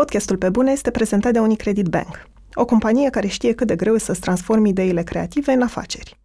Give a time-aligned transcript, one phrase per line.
[0.00, 3.94] Podcastul Pe Bune este prezentat de Unicredit Bank, o companie care știe cât de greu
[3.94, 6.20] e să-ți transformi ideile creative în afaceri.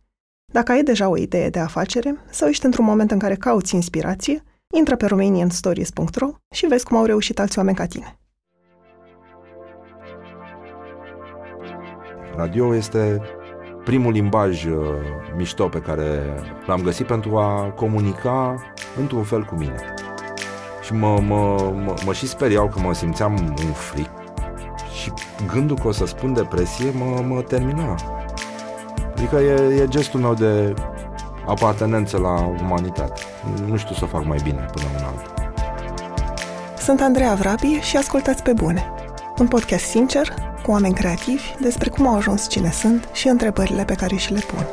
[0.53, 4.43] Dacă ai deja o idee de afacere sau ești într-un moment în care cauți inspirație,
[4.73, 8.19] intră pe romanianstories.ro și vezi cum au reușit alți oameni ca tine.
[12.35, 13.21] Radio este
[13.83, 14.75] primul limbaj uh,
[15.35, 16.35] mișto pe care
[16.65, 18.55] l-am găsit pentru a comunica
[18.99, 19.93] într-un fel cu mine.
[20.91, 24.09] Și mă, mă, mă, mă și speriau că mă simțeam un fric
[25.01, 25.11] și
[25.53, 27.95] gândul că o să spun depresie mă, mă termina.
[29.11, 30.73] Adică e, e gestul meu de
[31.47, 33.21] apartenență la umanitate.
[33.65, 35.51] Nu știu să fac mai bine până în alt.
[36.79, 38.93] Sunt Andreea Vrabi și ascultați pe bune.
[39.37, 40.33] Un podcast sincer,
[40.63, 44.39] cu oameni creativi, despre cum au ajuns cine sunt și întrebările pe care și le
[44.39, 44.65] pun.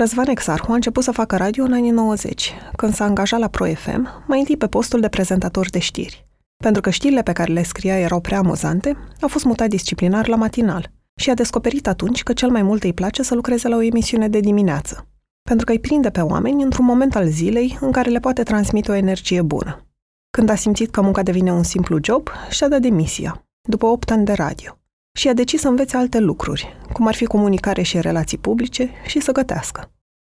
[0.00, 3.64] Răzvan Exarhu a început să facă radio în anii 90, când s-a angajat la Pro
[3.64, 6.26] FM, mai întâi pe postul de prezentator de știri.
[6.56, 10.36] Pentru că știrile pe care le scria erau prea amuzante, a fost mutat disciplinar la
[10.36, 10.90] matinal
[11.20, 14.28] și a descoperit atunci că cel mai mult îi place să lucreze la o emisiune
[14.28, 15.08] de dimineață,
[15.42, 18.90] pentru că îi prinde pe oameni într-un moment al zilei în care le poate transmite
[18.90, 19.86] o energie bună.
[20.30, 24.24] Când a simțit că munca devine un simplu job, și-a dat demisia, după 8 ani
[24.24, 24.79] de radio,
[25.12, 29.20] și a decis să învețe alte lucruri, cum ar fi comunicare și relații publice și
[29.20, 29.92] să gătească.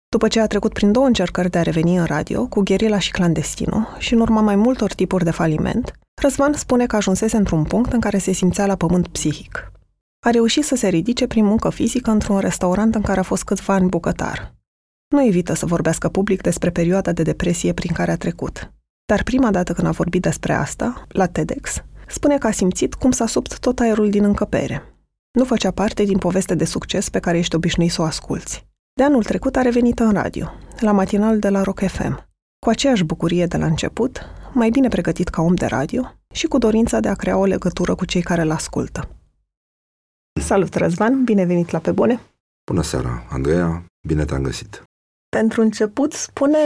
[0.09, 3.11] După ce a trecut prin două încercări de a reveni în radio, cu gherila și
[3.11, 7.93] clandestino, și în urma mai multor tipuri de faliment, Răzvan spune că ajunsese într-un punct
[7.93, 9.71] în care se simțea la pământ psihic.
[10.25, 13.73] A reușit să se ridice prin muncă fizică într-un restaurant în care a fost câțiva
[13.73, 14.55] ani bucătar.
[15.07, 18.71] Nu evită să vorbească public despre perioada de depresie prin care a trecut.
[19.05, 23.11] Dar prima dată când a vorbit despre asta, la TEDx, spune că a simțit cum
[23.11, 24.83] s-a subt tot aerul din încăpere.
[25.31, 28.65] Nu făcea parte din poveste de succes pe care ești obișnuit să o asculți.
[28.93, 32.27] De anul trecut a revenit în radio, la matinal de la Rock FM,
[32.59, 34.21] cu aceeași bucurie de la început,
[34.53, 37.95] mai bine pregătit ca om de radio și cu dorința de a crea o legătură
[37.95, 39.09] cu cei care îl ascultă.
[40.41, 41.23] Salut, Răzvan!
[41.23, 42.19] Bine venit la Pe Bune!
[42.71, 43.85] Bună seara, Andreea!
[44.07, 44.83] Bine te-am găsit!
[45.29, 46.57] Pentru început, spune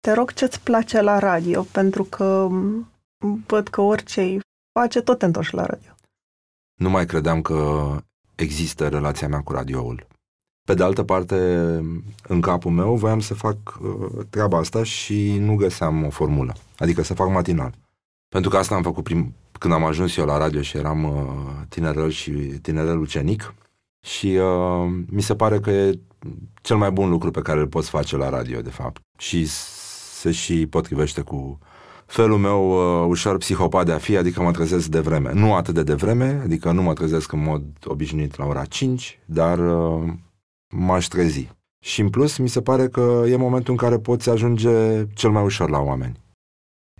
[0.00, 2.48] te rog ce-ți place la radio, pentru că
[3.46, 4.40] văd că orice îi
[4.72, 5.90] face, tot te întorci la radio.
[6.74, 7.86] Nu mai credeam că
[8.34, 10.06] există relația mea cu radioul.
[10.66, 11.36] Pe de altă parte,
[12.28, 16.54] în capul meu voiam să fac uh, treaba asta și nu găseam o formulă.
[16.76, 17.74] Adică să fac matinal.
[18.28, 21.66] Pentru că asta am făcut prim, când am ajuns eu la radio și eram uh,
[21.68, 23.54] tinerel și tinerel ucenic.
[24.06, 25.98] Și uh, mi se pare că e
[26.62, 29.00] cel mai bun lucru pe care îl poți face la radio, de fapt.
[29.18, 29.46] Și
[30.20, 31.58] se și potrivește cu
[32.10, 35.32] felul meu uh, ușor psihopat de a fi, adică mă trezesc de vreme.
[35.32, 39.58] Nu atât de devreme, adică nu mă trezesc în mod obișnuit la ora 5, dar
[39.58, 40.12] uh,
[40.68, 41.48] m-aș trezi.
[41.84, 45.44] Și în plus, mi se pare că e momentul în care poți ajunge cel mai
[45.44, 46.16] ușor la oameni.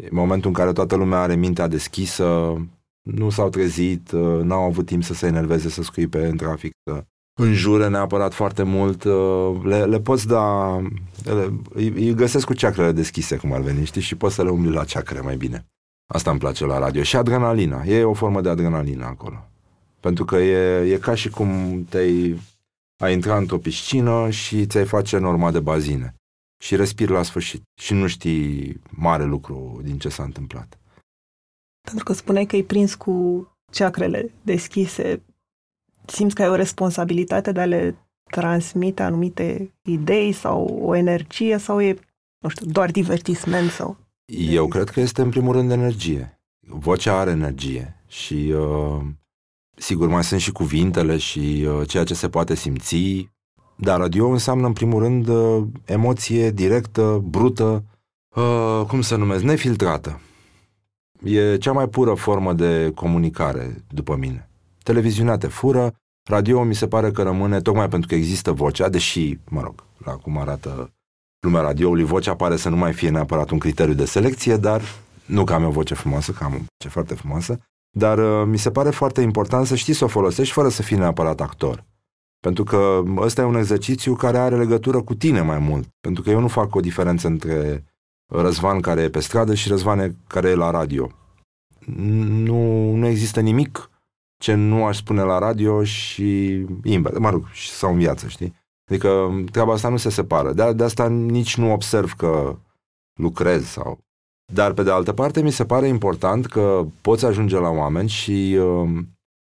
[0.02, 2.56] E momentul în care toată lumea are mintea deschisă,
[3.02, 7.04] nu s-au trezit, uh, n-au avut timp să se enerveze, să scuipe în trafic, să
[7.34, 10.76] înjură neapărat foarte mult, uh, le, le poți da,
[11.24, 14.50] le, îi, îi găsesc cu ceacrele deschise, cum ar veni, știi, și poți să le
[14.50, 15.66] umbli la ceacre mai bine.
[16.12, 17.02] Asta îmi place la radio.
[17.02, 17.84] Și adrenalina.
[17.84, 19.48] E o formă de adrenalină acolo.
[20.00, 22.40] Pentru că e, e ca și cum te-ai
[23.02, 26.14] ai intra într-o piscină și ți-ai face norma de bazine.
[26.62, 27.62] Și respiri la sfârșit.
[27.80, 30.78] Și nu știi mare lucru din ce s-a întâmplat.
[31.80, 35.22] Pentru că spuneai că ai prins cu ceacrele deschise
[36.10, 37.96] simți că ai o responsabilitate de a le
[38.30, 41.96] transmite anumite idei sau o energie sau e,
[42.38, 43.96] nu știu, doar divertisment sau...
[44.32, 46.40] Eu cred că este în primul rând energie.
[46.60, 49.00] Vocea are energie și uh,
[49.76, 53.28] sigur mai sunt și cuvintele și uh, ceea ce se poate simți,
[53.76, 57.84] dar radio înseamnă în primul rând uh, emoție directă, brută,
[58.36, 60.20] uh, cum să numesc, nefiltrată.
[61.24, 64.50] E cea mai pură formă de comunicare, după mine.
[64.82, 65.94] Televiziunea te fură,
[66.30, 70.12] radio mi se pare că rămâne tocmai pentru că există vocea, deși, mă rog, la
[70.12, 70.92] cum arată
[71.40, 74.82] lumea radioului, vocea pare să nu mai fie neapărat un criteriu de selecție, dar
[75.24, 77.58] nu că am o voce frumoasă, că am o voce foarte frumoasă,
[77.90, 80.96] dar uh, mi se pare foarte important să știi să o folosești fără să fii
[80.96, 81.84] neapărat actor.
[82.40, 85.88] Pentru că ăsta e un exercițiu care are legătură cu tine mai mult.
[86.00, 87.84] Pentru că eu nu fac o diferență între
[88.32, 91.10] Răzvan care e pe stradă și Răzvan care e la radio.
[91.86, 93.89] Nu, nu există nimic
[94.40, 96.48] ce nu aș spune la radio și
[96.84, 98.54] invers, mă rog, sau în viață, știi?
[98.90, 100.52] Adică treaba asta nu se separă.
[100.52, 102.56] De, de asta nici nu observ că
[103.18, 103.98] lucrez sau...
[104.52, 108.56] Dar pe de altă parte mi se pare important că poți ajunge la oameni și
[108.60, 108.90] uh,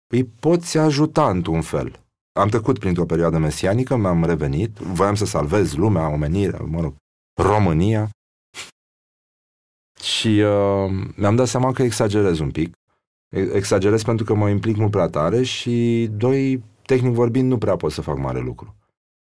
[0.07, 1.99] îi poți ajuta într-un fel.
[2.39, 6.93] Am trecut printr-o perioadă mesianică, mi-am revenit, voiam să salvez lumea, omenirea, mă rog,
[7.41, 8.09] România
[10.01, 12.73] Și uh, mi-am dat seama că exagerez un pic.
[13.29, 17.91] Exagerez pentru că mă implic mult prea tare și, doi, tehnic vorbind, nu prea pot
[17.91, 18.75] să fac mare lucru.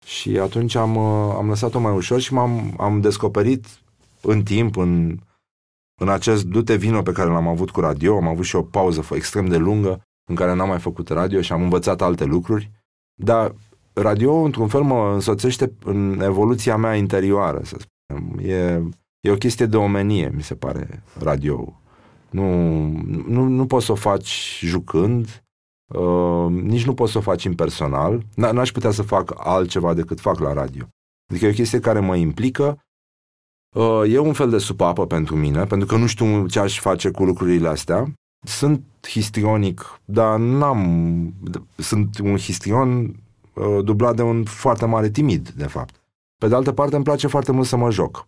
[0.04, 3.66] Și atunci am, uh, am lăsat-o mai ușor și m-am am descoperit
[4.20, 5.18] în timp, în,
[6.00, 9.06] în acest dute vino pe care l-am avut cu radio, am avut și o pauză
[9.10, 12.70] extrem de lungă în care n-am mai făcut radio și am învățat alte lucruri,
[13.14, 13.54] dar
[13.92, 18.38] radio într-un fel mă însoțește în evoluția mea interioară, să spunem.
[18.48, 18.82] E,
[19.20, 21.81] e o chestie de omenie, mi se pare, radio.
[22.32, 22.86] Nu,
[23.26, 25.44] nu, nu poți să o faci jucând,
[25.94, 30.38] uh, nici nu poți să o faci impersonal, n-aș putea să fac altceva decât fac
[30.38, 30.84] la radio.
[31.30, 32.82] Adică e o chestie care mă implică,
[33.76, 37.10] uh, e un fel de supapă pentru mine, pentru că nu știu ce aș face
[37.10, 38.12] cu lucrurile astea.
[38.46, 41.34] Sunt histrionic, dar n-am...
[41.76, 43.04] Sunt un histrion
[43.54, 46.02] uh, dublat de un foarte mare timid, de fapt.
[46.38, 48.26] Pe de altă parte, îmi place foarte mult să mă joc.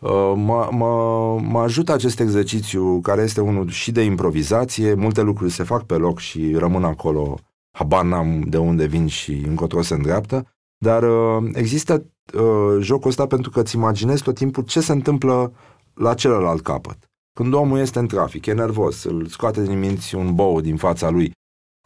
[0.00, 5.50] Uh, mă, mă, mă ajută acest exercițiu, care este unul și de improvizație, multe lucruri
[5.50, 7.38] se fac pe loc și rămân acolo,
[7.70, 10.46] habar n-am de unde vin și încotro se îndreaptă,
[10.78, 15.52] dar uh, există uh, jocul ăsta pentru că îți imaginezi tot timpul ce se întâmplă
[15.94, 16.98] la celălalt capăt.
[17.32, 21.10] Când omul este în trafic, e nervos, îl scoate din minți un bou din fața
[21.10, 21.32] lui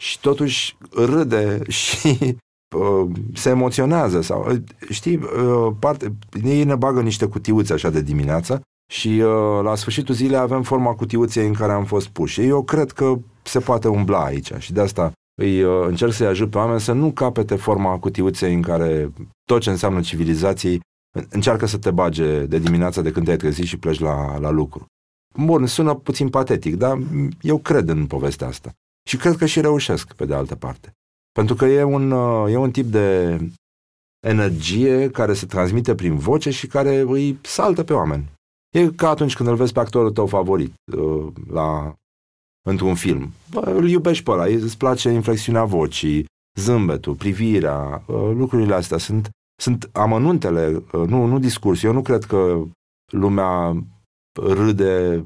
[0.01, 2.54] și totuși râde și Uh,
[3.35, 4.57] se emoționează sau, uh,
[4.91, 8.61] știi, uh, parte, ei ne bagă niște cutiuțe așa de dimineață
[8.93, 9.23] și
[9.63, 12.43] la sfârșitul zilei avem forma cutiuței în care am fost puși.
[12.43, 15.13] Eu cred că se poate umbla aici și de asta
[15.43, 19.13] îi încerc să-i ajut pe oameni să nu capete forma cutiuței în care
[19.45, 20.81] tot ce înseamnă civilizației
[21.29, 24.87] încearcă să te bage de dimineața de când te-ai trezit și pleci la, la lucru.
[25.35, 26.99] Bun, sună puțin patetic, dar
[27.41, 28.73] eu cred în povestea asta.
[29.09, 30.93] Și cred că și reușesc, pe de altă parte.
[31.39, 33.39] Pentru că e un, uh, e un tip de
[34.27, 38.33] energie care se transmite prin voce și care îi saltă pe oameni.
[38.75, 41.95] E ca atunci când îl vezi pe actorul tău favorit uh, la,
[42.69, 43.33] într-un film.
[43.51, 46.27] Bă, îl iubești pe ăla, îți place inflexiunea vocii,
[46.59, 49.31] zâmbetul, privirea, uh, lucrurile astea sunt,
[49.63, 51.83] sunt amănuntele, nu, nu discurs.
[51.83, 52.63] Eu nu cred că
[53.13, 53.85] lumea
[54.43, 55.25] râde,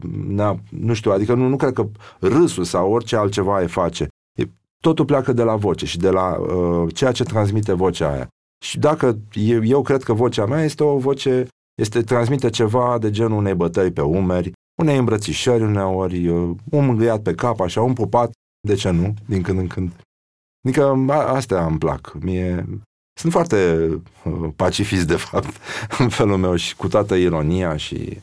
[0.71, 1.89] nu știu, adică nu, nu cred că
[2.21, 4.09] râsul sau orice altceva e face
[4.83, 8.29] totul pleacă de la voce și de la uh, ceea ce transmite vocea aia.
[8.65, 11.47] Și dacă eu, eu cred că vocea mea este o voce,
[11.83, 14.53] este transmite ceva de genul unei bătăi pe umeri,
[14.83, 18.31] unei îmbrățișări uneori, uh, un mângâiat pe cap, așa, un pupat,
[18.69, 19.93] de ce nu, din când în când.
[20.67, 22.13] Adică a, astea îmi plac.
[22.21, 22.67] Mie,
[23.21, 23.89] sunt foarte
[24.25, 25.57] uh, pacifist, de fapt,
[26.03, 28.21] în felul meu și cu toată ironia și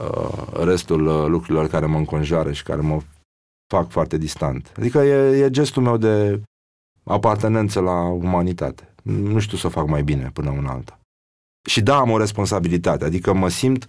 [0.00, 3.00] uh, restul uh, lucrurilor care mă înconjoară și care mă
[3.66, 4.72] fac foarte distant.
[4.78, 6.42] Adică e, e gestul meu de
[7.04, 8.94] apartenență la umanitate.
[9.02, 11.00] Nu știu să fac mai bine până una alta.
[11.68, 13.86] Și da, am o responsabilitate, adică mă simt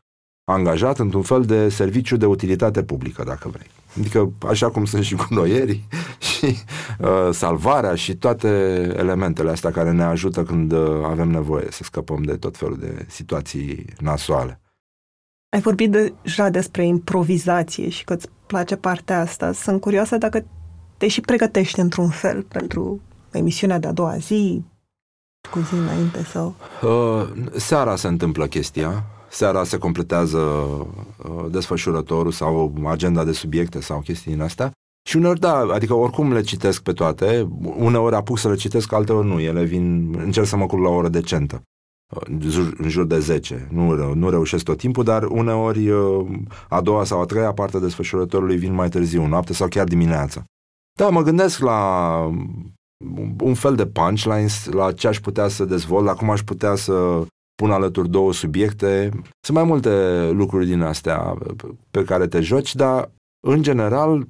[0.51, 3.68] angajat într-un fel de serviciu de utilitate publică, dacă vrei.
[3.97, 5.88] Adică așa cum sunt și cu noierii
[6.29, 6.45] și
[7.00, 8.47] uh, salvarea și toate
[8.97, 13.06] elementele astea care ne ajută când uh, avem nevoie să scăpăm de tot felul de
[13.07, 14.62] situații nasoale.
[15.50, 19.52] Ai vorbit deja despre improvizație și că îți place partea asta.
[19.52, 20.46] Sunt curioasă dacă
[20.98, 23.02] te și pregătești într-un fel pentru
[23.32, 24.64] emisiunea de-a doua zi,
[25.52, 26.56] cu zi înainte sau...
[26.82, 29.04] Uh, seara se întâmplă chestia.
[29.30, 34.72] Seara se completează uh, desfășurătorul sau agenda de subiecte sau chestii din astea.
[35.10, 39.27] Și uneori, da, adică oricum le citesc pe toate, uneori apuc să le citesc, alteori
[39.27, 41.62] nu, ele vin, încerc să mă culc la o oră decentă
[42.78, 43.68] în jur de 10.
[43.72, 46.28] Nu, nu reușesc tot timpul, dar uneori uh,
[46.70, 50.44] a doua sau a treia parte a desfășurătorului vin mai târziu, noapte sau chiar dimineața.
[51.00, 52.20] Da, mă gândesc la
[53.40, 57.26] un fel de punchlines, la ce aș putea să dezvolt, la cum aș putea să
[57.56, 59.10] pun alături două subiecte.
[59.46, 59.90] Sunt mai multe
[60.32, 61.38] lucruri din astea
[61.92, 63.12] pe care te joci, dar
[63.48, 64.28] în general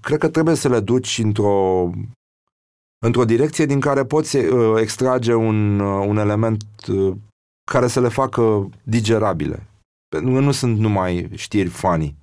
[0.00, 1.90] cred că trebuie să le duci într-o
[3.06, 7.14] într-o direcție din care poți uh, extrage un, uh, un element uh,
[7.70, 9.66] care să le facă digerabile.
[10.08, 12.16] Pentru că nu sunt numai știri funny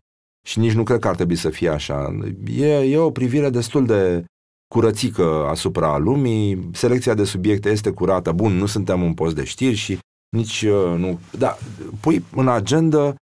[0.47, 2.17] și nici nu cred că ar trebui să fie așa.
[2.55, 4.25] E, e o privire destul de
[4.73, 8.31] curățică asupra lumii, selecția de subiecte este curată.
[8.31, 9.99] Bun, nu suntem un post de știri și
[10.35, 11.19] nici uh, nu...
[11.37, 11.57] Da,
[11.99, 13.15] pui în agenda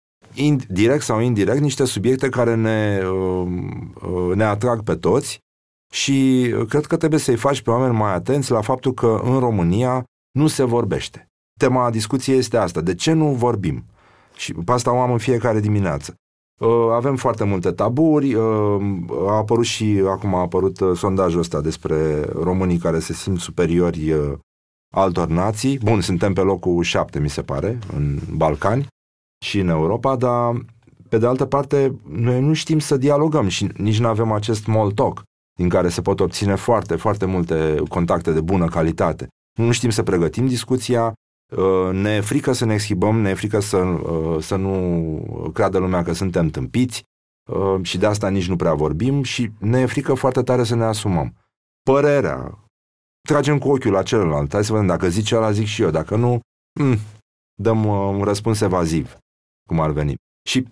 [0.67, 3.47] direct sau indirect niște subiecte care ne, uh,
[4.01, 5.39] uh, ne atrag pe toți
[5.93, 10.03] și cred că trebuie să-i faci pe oameni mai atenți la faptul că în România
[10.31, 11.27] nu se vorbește.
[11.59, 12.81] Tema discuției este asta.
[12.81, 13.83] De ce nu vorbim?
[14.35, 16.13] Și pe asta o am în fiecare dimineață.
[16.59, 18.81] Uh, avem foarte multe taburi, uh,
[19.27, 24.13] a apărut și, acum a apărut uh, sondajul ăsta despre românii care se simt superiori
[24.95, 25.77] altor nații.
[25.77, 28.87] Bun, suntem pe locul șapte, mi se pare, în Balcani
[29.45, 30.65] și în Europa, dar
[31.09, 34.91] pe de altă parte, noi nu știm să dialogăm și nici nu avem acest small
[34.91, 35.23] talk
[35.59, 39.27] din care se pot obține foarte, foarte multe contacte de bună calitate.
[39.57, 41.13] Nu știm să pregătim discuția,
[41.55, 45.77] uh, ne e frică să ne exhibăm, ne e frică să, uh, să nu creadă
[45.77, 47.03] lumea că suntem tâmpiți
[47.51, 50.75] uh, și de asta nici nu prea vorbim și ne e frică foarte tare să
[50.75, 51.33] ne asumăm.
[51.83, 52.59] Părerea,
[53.27, 56.15] tragem cu ochiul la celălalt, hai să vedem, dacă zice ăla, zic și eu, dacă
[56.15, 56.39] nu,
[56.79, 56.97] mm,
[57.61, 59.17] dăm un răspuns evaziv,
[59.69, 60.15] cum ar veni.
[60.49, 60.67] Și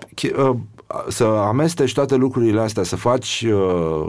[1.08, 3.46] să amesteci toate lucrurile astea, să faci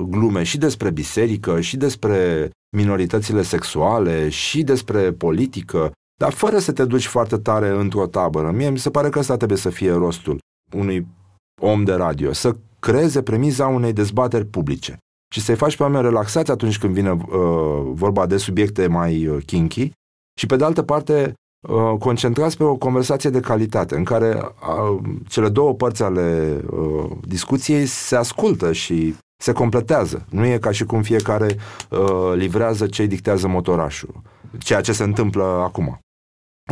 [0.08, 6.85] glume și despre biserică, și despre minoritățile sexuale, și despre politică, dar fără să te
[6.85, 8.50] duci foarte tare într-o tabără.
[8.50, 10.38] Mie mi se pare că ăsta trebuie să fie rostul
[10.75, 11.06] unui
[11.61, 14.97] om de radio, să creeze premiza unei dezbateri publice
[15.35, 17.20] și să-i faci pe oameni relaxați atunci când vine uh,
[17.92, 19.90] vorba de subiecte mai uh, kinky
[20.38, 21.32] și pe de altă parte uh,
[21.98, 24.98] concentrați pe o conversație de calitate în care uh,
[25.28, 30.26] cele două părți ale uh, discuției se ascultă și se completează.
[30.30, 31.56] Nu e ca și cum fiecare
[31.90, 34.22] uh, livrează ce dictează motorașul,
[34.58, 35.98] ceea ce se întâmplă acum.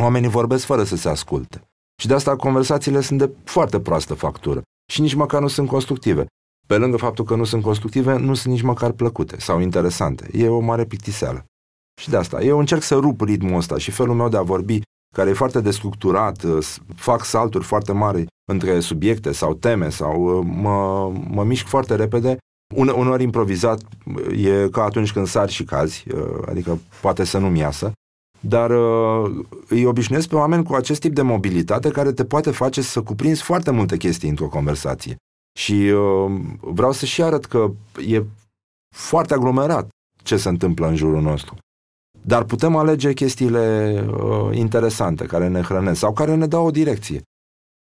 [0.01, 1.61] Oamenii vorbesc fără să se asculte.
[2.01, 4.61] Și de asta conversațiile sunt de foarte proastă factură
[4.91, 6.25] și nici măcar nu sunt constructive.
[6.67, 10.29] Pe lângă faptul că nu sunt constructive, nu sunt nici măcar plăcute sau interesante.
[10.33, 11.45] E o mare plictiseală.
[12.01, 14.81] Și de asta, eu încerc să rup ritmul ăsta și felul meu de a vorbi,
[15.15, 16.45] care e foarte destructurat,
[16.95, 22.37] fac salturi foarte mari între subiecte sau teme sau mă, mă mișc foarte repede
[22.75, 23.81] une, uneori improvizat
[24.35, 26.05] e ca atunci când sari și cazi,
[26.45, 27.91] adică poate să nu-mi iasă,
[28.39, 28.71] dar
[29.67, 33.41] îi obișnuiesc pe oameni cu acest tip de mobilitate care te poate face să cuprinzi
[33.41, 35.15] foarte multe chestii într-o conversație.
[35.59, 35.91] Și
[36.59, 37.71] vreau să și arăt că
[38.07, 38.23] e
[38.95, 39.89] foarte aglomerat
[40.23, 41.55] ce se întâmplă în jurul nostru.
[42.27, 47.21] Dar putem alege chestiile uh, interesante care ne hrănesc sau care ne dau o direcție.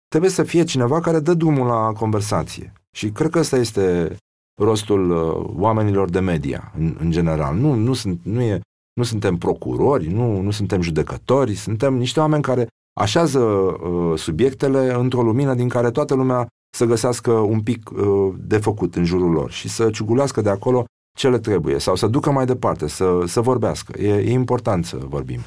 [0.07, 2.73] Trebuie să fie cineva care dă drumul la conversație.
[2.95, 4.15] Și cred că ăsta este
[4.61, 7.55] rostul uh, oamenilor de media, în, în general.
[7.55, 8.59] Nu, nu, sunt, nu, e,
[8.93, 12.67] nu suntem procurori, nu, nu suntem judecători, suntem niște oameni care
[12.99, 18.57] așează uh, subiectele într-o lumină din care toată lumea să găsească un pic uh, de
[18.57, 20.85] făcut în jurul lor și să ciugulească de acolo
[21.17, 23.99] ce le trebuie sau să ducă mai departe, să, să vorbească.
[23.99, 25.39] E, e important să vorbim.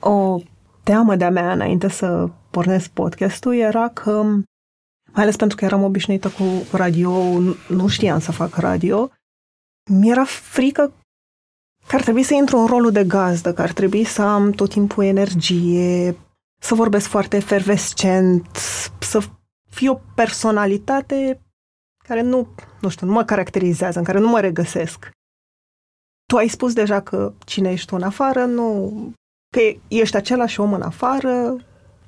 [0.00, 0.38] O
[0.82, 4.22] teamă de-a mea înainte să pornesc podcastul era că
[5.12, 7.12] mai ales pentru că eram obișnuită cu radio,
[7.68, 9.10] nu știam să fac radio,
[9.90, 10.92] mi-era frică
[11.86, 14.70] că ar trebui să intru în rolul de gazdă, că ar trebui să am tot
[14.70, 16.16] timpul energie,
[16.60, 18.56] să vorbesc foarte efervescent,
[18.98, 19.20] să
[19.70, 21.43] fiu o personalitate
[22.08, 22.48] care nu,
[22.80, 25.10] nu știu, nu mă caracterizează, în care nu mă regăsesc.
[26.26, 28.92] Tu ai spus deja că cine ești tu în afară, nu,
[29.56, 31.56] că ești același om în afară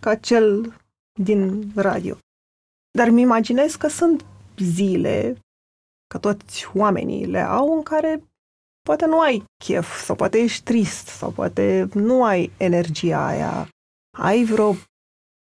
[0.01, 0.77] ca cel
[1.21, 2.19] din radio.
[2.99, 4.25] Dar mi imaginez că sunt
[4.57, 5.37] zile,
[6.07, 8.23] că toți oamenii le au, în care
[8.83, 13.69] poate nu ai chef, sau poate ești trist, sau poate nu ai energia aia.
[14.19, 14.75] Ai vreo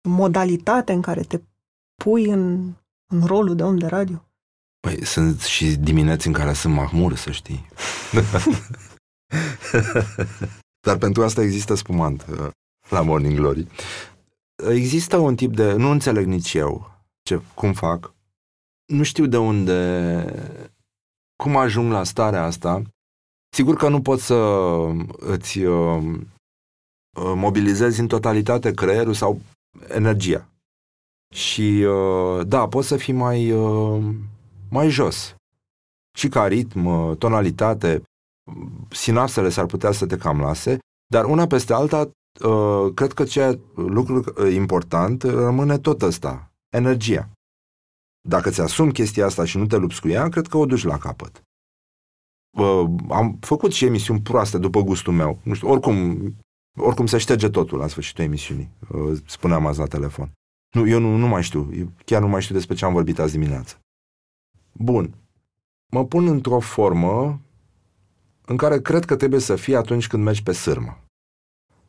[0.10, 1.42] modalitate în care te
[2.04, 2.74] pui în,
[3.14, 4.29] în rolul de om de radio?
[4.80, 7.66] Păi sunt și dimineți în care sunt mahmur, să știi.
[10.88, 12.48] Dar pentru asta există spumant uh,
[12.90, 13.68] la Morning Glory.
[14.70, 15.74] Există un tip de...
[15.74, 18.14] Nu înțeleg nici eu ce, cum fac.
[18.86, 20.24] Nu știu de unde,
[21.44, 22.82] cum ajung la starea asta.
[23.56, 24.36] Sigur că nu pot să
[25.10, 26.04] îți uh,
[27.18, 29.42] uh, mobilizezi în totalitate creierul sau
[29.88, 30.50] energia.
[31.34, 34.04] Și uh, da, poți să fii mai, uh,
[34.70, 35.36] mai jos.
[36.18, 38.04] Și ca ritm, uh, tonalitate,
[38.90, 40.78] sinapsele s-ar putea să te cam lase,
[41.12, 42.10] dar una peste alta,
[42.44, 47.30] uh, cred că ce lucru important rămâne tot ăsta, energia.
[48.28, 50.98] Dacă ți-asumi chestia asta și nu te lupți cu ea, cred că o duci la
[50.98, 51.42] capăt.
[52.58, 55.40] Uh, am făcut și emisiuni proaste după gustul meu.
[55.44, 56.20] Nu știu, oricum,
[56.80, 60.32] oricum se șterge totul la sfârșitul emisiunii, uh, spuneam azi la telefon.
[60.76, 63.20] Nu, eu nu, nu mai știu, eu chiar nu mai știu despre ce am vorbit
[63.20, 63.78] azi dimineață.
[64.82, 65.16] Bun.
[65.92, 67.42] Mă pun într-o formă
[68.46, 70.98] în care cred că trebuie să fie atunci când mergi pe sârmă.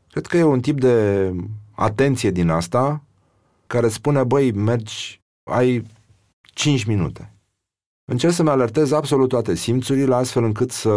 [0.09, 1.33] Cred că e un tip de
[1.71, 3.03] atenție din asta
[3.67, 5.21] care spune, băi, mergi,
[5.51, 5.87] ai
[6.43, 7.35] 5 minute.
[8.05, 10.91] Încerc să-mi alertez absolut toate simțurile, astfel încât să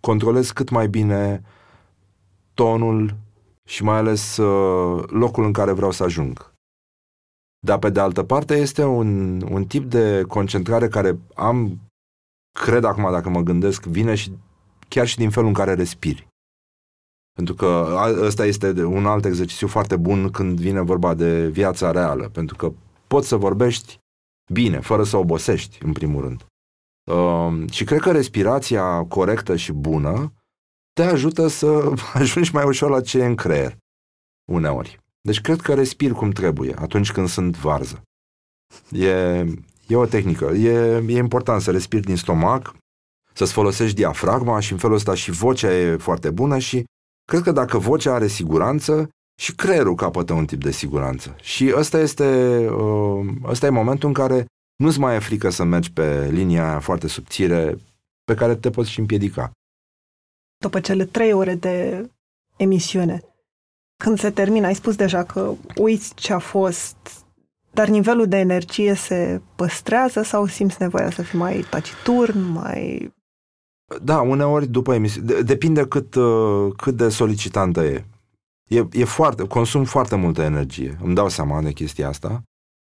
[0.00, 1.42] controlez cât mai bine
[2.54, 3.16] tonul
[3.64, 6.51] și mai ales uh, locul în care vreau să ajung.
[7.66, 11.80] Dar pe de altă parte este un, un tip de concentrare care am,
[12.60, 14.32] cred acum dacă mă gândesc, vine și
[14.88, 16.26] chiar și din felul în care respiri.
[17.32, 22.28] Pentru că ăsta este un alt exercițiu foarte bun când vine vorba de viața reală,
[22.28, 22.72] pentru că
[23.06, 23.98] poți să vorbești
[24.52, 26.46] bine, fără să obosești, în primul rând.
[27.10, 30.32] Uh, și cred că respirația corectă și bună
[30.92, 33.76] te ajută să ajungi mai ușor la ce e în creier,
[34.52, 35.01] uneori.
[35.22, 38.02] Deci cred că respir cum trebuie atunci când sunt varză.
[38.90, 39.08] E,
[39.86, 40.44] e o tehnică.
[40.44, 42.74] E, e important să respiri din stomac,
[43.32, 46.84] să-ți folosești diafragma și în felul ăsta și vocea e foarte bună și
[47.24, 49.10] cred că dacă vocea are siguranță,
[49.40, 51.36] și creierul capătă un tip de siguranță.
[51.40, 55.92] Și ăsta este, uh, ăsta e momentul în care nu-ți mai e frică să mergi
[55.92, 57.78] pe linia aia foarte subțire
[58.24, 59.50] pe care te poți și împiedica.
[60.56, 62.06] După cele trei ore de
[62.56, 63.22] emisiune,
[64.02, 66.96] când se termină, ai spus deja că uiți ce a fost,
[67.72, 73.12] dar nivelul de energie se păstrează sau simți nevoia să fii mai taciturn, mai...
[74.02, 75.40] Da, uneori după emisiune.
[75.40, 78.04] Depinde cât, uh, cât de solicitantă e.
[78.68, 80.98] E, e foarte, consum foarte multă energie.
[81.02, 82.42] Îmi dau seama de chestia asta.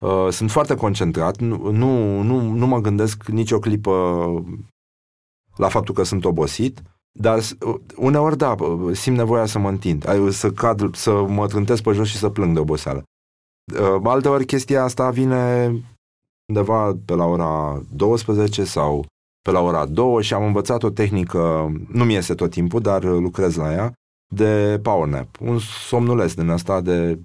[0.05, 4.25] Uh, sunt foarte concentrat, nu, nu, nu, nu mă gândesc nicio clipă
[5.55, 6.81] la faptul că sunt obosit,
[7.20, 11.84] dar uh, uneori da, uh, simt nevoia să mă întind, să cad, să mă trântesc
[11.84, 13.03] pe jos și să plâng de oboseală.
[13.74, 15.72] Uh, alteori chestia asta vine
[16.46, 19.05] undeva pe la ora 12 sau
[19.41, 23.03] pe la ora 2 și am învățat o tehnică, nu mi iese tot timpul, dar
[23.03, 23.93] lucrez la ea,
[24.34, 25.27] de power nap.
[25.39, 27.20] Un somnules din asta de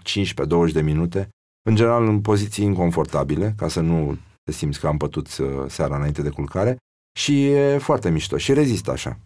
[0.70, 1.28] 15-20 de minute,
[1.68, 5.28] în general în poziții inconfortabile, ca să nu te simți că am pătut
[5.66, 6.76] seara înainte de culcare
[7.18, 9.18] și e foarte mișto și rezistă așa.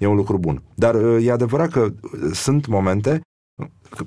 [0.00, 0.62] E un lucru bun.
[0.74, 1.92] Dar e adevărat că
[2.32, 3.20] sunt momente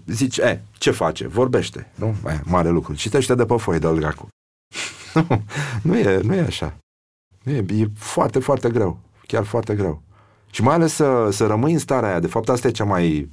[0.06, 1.28] zici, e, ce face?
[1.28, 2.16] Vorbește, nu?
[2.28, 2.94] E, mare lucru.
[2.94, 4.28] Citește de pe foaie de dracu.
[5.14, 5.28] nu,
[5.92, 6.78] nu e, nu e așa.
[7.44, 9.00] E, e foarte, foarte greu.
[9.28, 10.02] Chiar foarte greu.
[10.52, 12.20] Și mai ales să, să rămâi în starea aia.
[12.20, 13.30] De fapt, asta e cea mai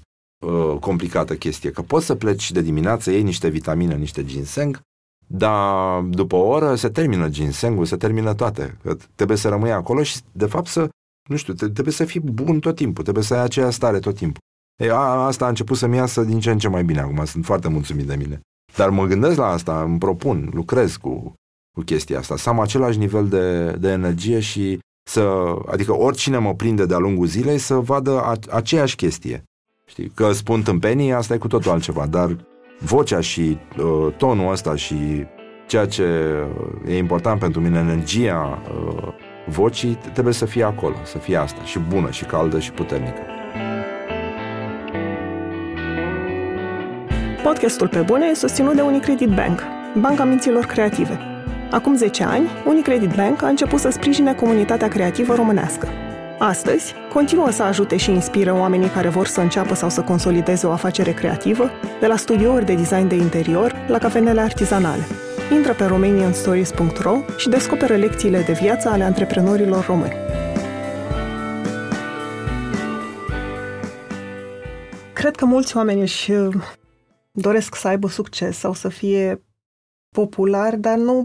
[0.46, 1.70] uh, complicată chestie.
[1.70, 4.80] Că poți să pleci de dimineață, iei niște vitamine, niște ginseng,
[5.26, 8.76] dar după o oră se termină ginsengul, se termină toate.
[8.82, 10.88] Că trebuie să rămâi acolo și, de fapt, să,
[11.26, 14.40] nu știu, trebuie să fii bun tot timpul, trebuie să ai aceea stare tot timpul.
[14.76, 17.44] E, a, asta a început să-mi iasă din ce în ce mai bine acum, sunt
[17.44, 18.40] foarte mulțumit de mine.
[18.76, 21.34] Dar mă gândesc la asta, îmi propun, lucrez cu,
[21.76, 24.78] cu chestia asta, să am același nivel de, de energie și
[25.10, 29.42] să, adică oricine mă prinde de-a lungul zilei să vadă a, aceeași chestie.
[29.86, 32.46] Știi, că spun tâmpenii, asta e cu totul altceva, dar
[32.80, 35.26] vocea și uh, tonul ăsta și
[35.66, 36.04] ceea ce
[36.86, 39.08] e important pentru mine, energia uh,
[39.46, 43.20] vocii, trebuie să fie acolo, să fie asta, și bună, și caldă, și puternică.
[47.42, 49.62] Podcastul Pe Bune e susținut de Unicredit Bank,
[50.00, 51.18] banca minților creative.
[51.70, 55.88] Acum 10 ani, Unicredit Bank a început să sprijine comunitatea creativă românească.
[56.38, 60.70] Astăzi, continuă să ajute și inspire oamenii care vor să înceapă sau să consolideze o
[60.70, 65.06] afacere creativă, de la studiouri de design de interior la cafenele artizanale.
[65.52, 70.12] Intră pe romanianstories.ro și descoperă lecțiile de viață ale antreprenorilor români.
[75.12, 76.54] Cred că mulți oameni își uh,
[77.30, 79.44] doresc să aibă succes sau să fie
[80.14, 81.24] populari, dar nu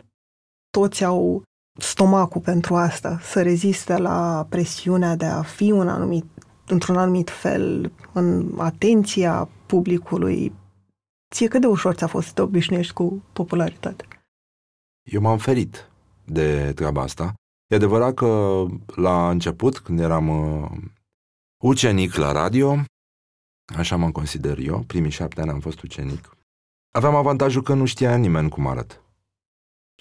[0.69, 1.43] toți au
[1.79, 6.25] stomacul pentru asta, să reziste la presiunea de a fi un anumit,
[6.67, 10.53] într-un anumit fel, în atenția publicului.
[11.35, 14.05] Ție cât de ușor ți-a fost să te obișnuiești cu popularitatea?
[15.03, 15.89] Eu m-am ferit
[16.25, 17.33] de treaba asta.
[17.67, 20.71] E adevărat că la început, când eram uh,
[21.63, 22.75] ucenic la radio,
[23.77, 26.37] așa mă consider eu, primii șapte ani am fost ucenic,
[26.91, 29.01] aveam avantajul că nu știa nimeni cum arăt.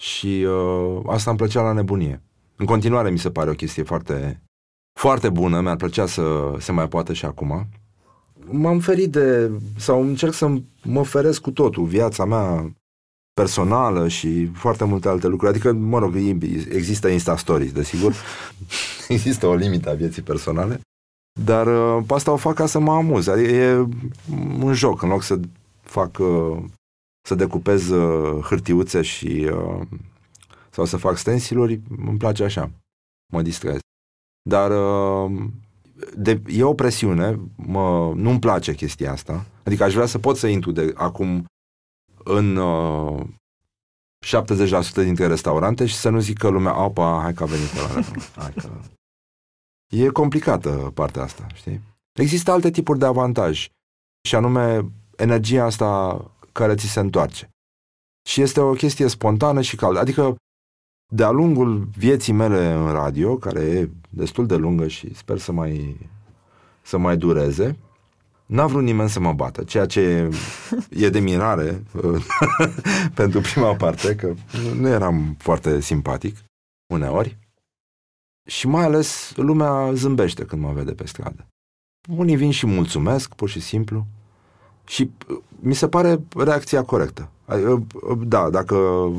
[0.01, 2.21] Și uh, asta îmi plăcea la nebunie.
[2.55, 4.41] În continuare mi se pare o chestie foarte,
[4.99, 7.67] foarte bună, mi-ar plăcea să se mai poată și acum.
[8.45, 12.75] M-am ferit de, sau încerc să mă feresc cu totul, viața mea
[13.41, 15.51] personală și foarte multe alte lucruri.
[15.51, 16.15] Adică, mă rog,
[16.69, 18.13] există Insta Stories, desigur.
[19.07, 20.79] există o limită a vieții personale.
[21.39, 23.27] Dar uh, asta o fac ca să mă amuz.
[23.27, 23.87] Adică e
[24.59, 25.39] un joc, în loc să
[25.81, 26.57] fac uh,
[27.27, 29.81] să decupez uh, hârtiuțe și uh,
[30.69, 32.71] sau să fac stensiluri, îmi place așa.
[33.33, 33.79] Mă distrez.
[34.49, 35.31] Dar uh,
[36.15, 39.45] de, e o presiune, mă, nu-mi place chestia asta.
[39.63, 41.45] Adică aș vrea să pot să intru de acum
[42.23, 43.23] în uh,
[44.25, 48.01] 70% dintre restaurante și să nu zică lumea, opa, hai că a venit la
[48.41, 48.69] hai că...
[49.91, 51.81] E complicată partea asta, știi?
[52.13, 53.67] Există alte tipuri de avantaj
[54.27, 57.49] și anume energia asta care ți se întoarce.
[58.29, 59.99] Și este o chestie spontană și caldă.
[59.99, 60.35] Adică,
[61.13, 65.97] de-a lungul vieții mele în radio, care e destul de lungă și sper să mai,
[66.81, 67.77] să mai dureze,
[68.51, 70.29] N-a vrut nimeni să mă bată, ceea ce
[70.89, 71.83] e de mirare
[73.19, 74.33] pentru prima parte, că
[74.75, 76.37] nu eram foarte simpatic
[76.93, 77.37] uneori.
[78.49, 81.47] Și mai ales lumea zâmbește când mă vede pe stradă.
[82.09, 84.05] Unii vin și mulțumesc, pur și simplu.
[84.85, 87.29] Și uh, mi se pare reacția corectă.
[87.45, 89.09] Uh, uh, da, dacă,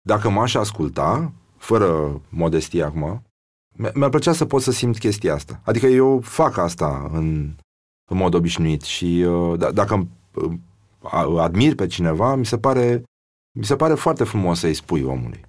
[0.00, 3.22] dacă m-aș asculta, fără modestie acum,
[3.94, 5.60] mi-ar plăcea să pot să simt chestia asta.
[5.64, 7.54] Adică eu fac asta în,
[8.12, 10.06] în mod obișnuit și d- dacă
[11.38, 13.02] admir pe cineva, mi se pare,
[13.58, 15.44] mi se pare foarte frumos să-i spui omului.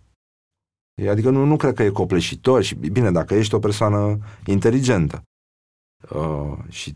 [1.09, 5.23] Adică nu, nu cred că e copleșitor și bine, dacă ești o persoană inteligentă
[6.09, 6.95] uh, și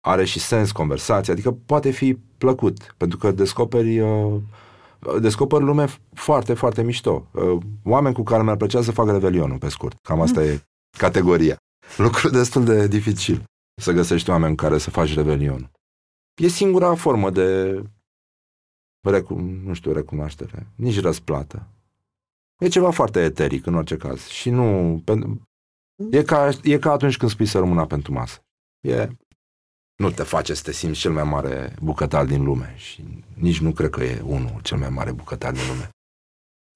[0.00, 4.40] are și sens conversația, adică poate fi plăcut, pentru că descoperi, uh,
[5.20, 7.26] descoperi lume foarte, foarte mișto.
[7.30, 9.96] Uh, oameni cu care mi-ar plăcea să fac revelionul, pe scurt.
[10.02, 10.46] Cam asta mm.
[10.46, 10.62] e
[10.98, 11.56] categoria.
[11.96, 13.44] Lucru destul de dificil
[13.80, 15.70] să găsești oameni cu care să faci revelion.
[16.42, 17.82] E singura formă de,
[19.00, 21.66] recu- nu știu, recunoaștere, nici răsplată.
[22.58, 24.26] E ceva foarte eteric în orice caz.
[24.26, 25.02] Și nu...
[26.10, 28.38] E ca, e ca atunci când spui să rămâna pentru masă.
[28.80, 29.08] E,
[29.96, 33.72] nu te face să te simți cel mai mare bucătar din lume și nici nu
[33.72, 35.88] cred că e unul cel mai mare bucătar din lume.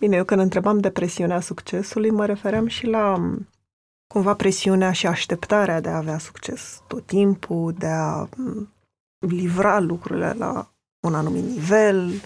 [0.01, 3.35] Bine, eu când întrebam de presiunea succesului, mă refeream și la
[4.07, 8.29] cumva presiunea și așteptarea de a avea succes tot timpul, de a
[9.19, 10.71] livra lucrurile la
[11.07, 12.21] un anumit nivel,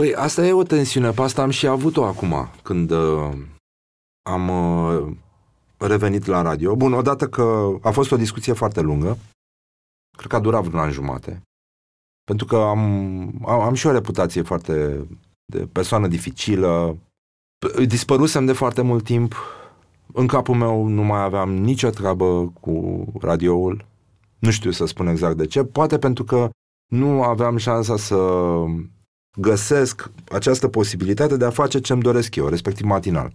[0.00, 3.32] Păi asta e o tensiune, pe asta am și avut-o acum, când uh,
[4.22, 5.16] am uh,
[5.76, 6.76] revenit la radio.
[6.76, 9.18] Bun, odată că a fost o discuție foarte lungă,
[10.16, 11.42] cred că a durat vreun an jumate,
[12.24, 12.78] pentru că am,
[13.46, 15.06] am, am și o reputație foarte
[15.44, 16.98] de persoană dificilă,
[17.86, 19.34] dispărusem de foarte mult timp,
[20.12, 23.86] în capul meu nu mai aveam nicio treabă cu radioul,
[24.38, 26.50] nu știu să spun exact de ce, poate pentru că
[26.92, 28.16] nu aveam șansa să
[29.36, 33.32] găsesc această posibilitate de a face ce îmi doresc eu, respectiv matinal.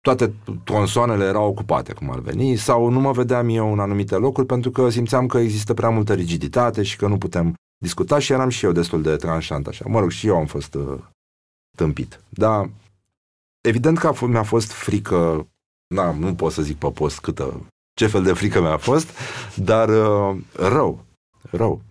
[0.00, 0.34] Toate
[0.64, 4.70] tronsoanele erau ocupate, cum ar veni, sau nu mă vedeam eu în anumite locuri pentru
[4.70, 8.64] că simțeam că există prea multă rigiditate și că nu putem discuta și eram și
[8.64, 9.84] eu destul de tranșant așa.
[9.88, 10.98] Mă rog, și eu am fost uh,
[11.76, 12.20] tâmpit.
[12.28, 12.70] Dar
[13.60, 15.48] evident că mi-a fost frică,
[15.94, 19.08] na, nu pot să zic pe post câtă, ce fel de frică mi-a fost,
[19.56, 21.04] dar uh, rău,
[21.50, 21.82] rău.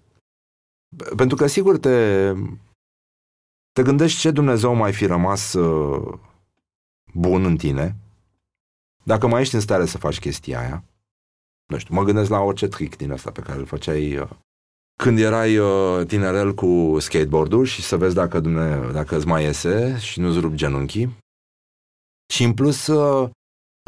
[1.16, 2.34] Pentru că sigur te
[3.78, 6.20] te gândești ce Dumnezeu mai fi rămas uh,
[7.14, 7.96] bun în tine,
[9.04, 10.84] dacă mai ești în stare să faci chestia aia.
[11.72, 14.30] Nu știu, mă gândesc la orice trick din asta pe care îl făceai uh,
[15.04, 19.98] când erai uh, tinerel cu skateboard-ul și să vezi dacă, Dumne, dacă îți mai iese
[20.00, 21.18] și nu-ți rup genunchii.
[22.34, 23.30] Și în plus, uh,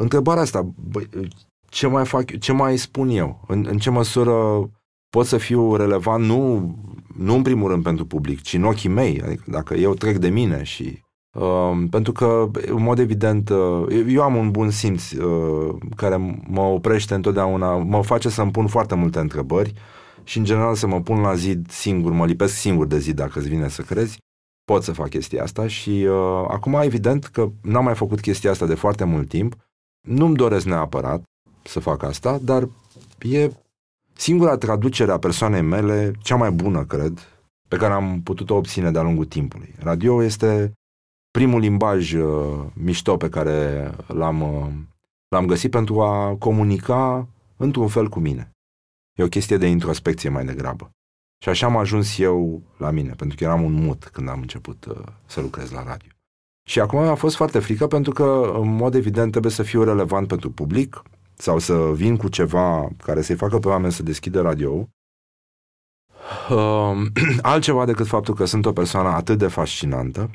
[0.02, 1.00] întrebarea asta, bă,
[1.68, 3.44] ce mai fac, ce mai spun eu?
[3.46, 4.68] În, în ce măsură
[5.08, 6.74] pot să fiu relevant nu,
[7.16, 10.28] nu în primul rând pentru public, ci în ochii mei, adică dacă eu trec de
[10.28, 15.74] mine și Uh, pentru că, în mod evident, uh, eu am un bun simț uh,
[15.96, 19.74] care mă oprește întotdeauna, mă face să-mi pun foarte multe întrebări
[20.24, 23.38] și, în general, să mă pun la zid singur, mă lipesc singur de zid, dacă
[23.38, 24.18] îți vine să crezi,
[24.64, 28.66] pot să fac chestia asta și uh, acum, evident că n-am mai făcut chestia asta
[28.66, 29.56] de foarte mult timp,
[30.00, 31.22] nu-mi doresc neapărat
[31.62, 32.68] să fac asta, dar
[33.18, 33.50] e
[34.20, 37.18] Singura traducere a persoanei mele, cea mai bună, cred,
[37.68, 39.74] pe care am putut-o obține de-a lungul timpului.
[39.78, 40.72] Radio este
[41.30, 44.72] primul limbaj uh, mișto pe care l-am, uh,
[45.28, 48.50] l-am găsit pentru a comunica într-un fel cu mine.
[49.18, 50.90] E o chestie de introspecție mai degrabă.
[51.42, 54.84] Și așa am ajuns eu la mine, pentru că eram un mut când am început
[54.84, 56.10] uh, să lucrez la radio.
[56.68, 60.26] Și acum a fost foarte frică pentru că, în mod evident, trebuie să fiu relevant
[60.26, 61.02] pentru public,
[61.40, 64.88] sau să vin cu ceva care să-i facă pe oameni să deschidă radio
[66.50, 66.96] uh,
[67.42, 70.30] altceva decât faptul că sunt o persoană atât de fascinantă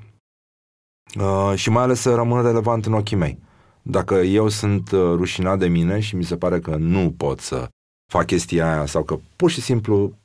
[1.19, 3.39] uh, și mai ales să rămân relevant în ochii mei.
[3.81, 7.69] Dacă eu sunt uh, rușinat de mine și mi se pare că nu pot să
[8.11, 10.17] fac chestia aia sau că pur și simplu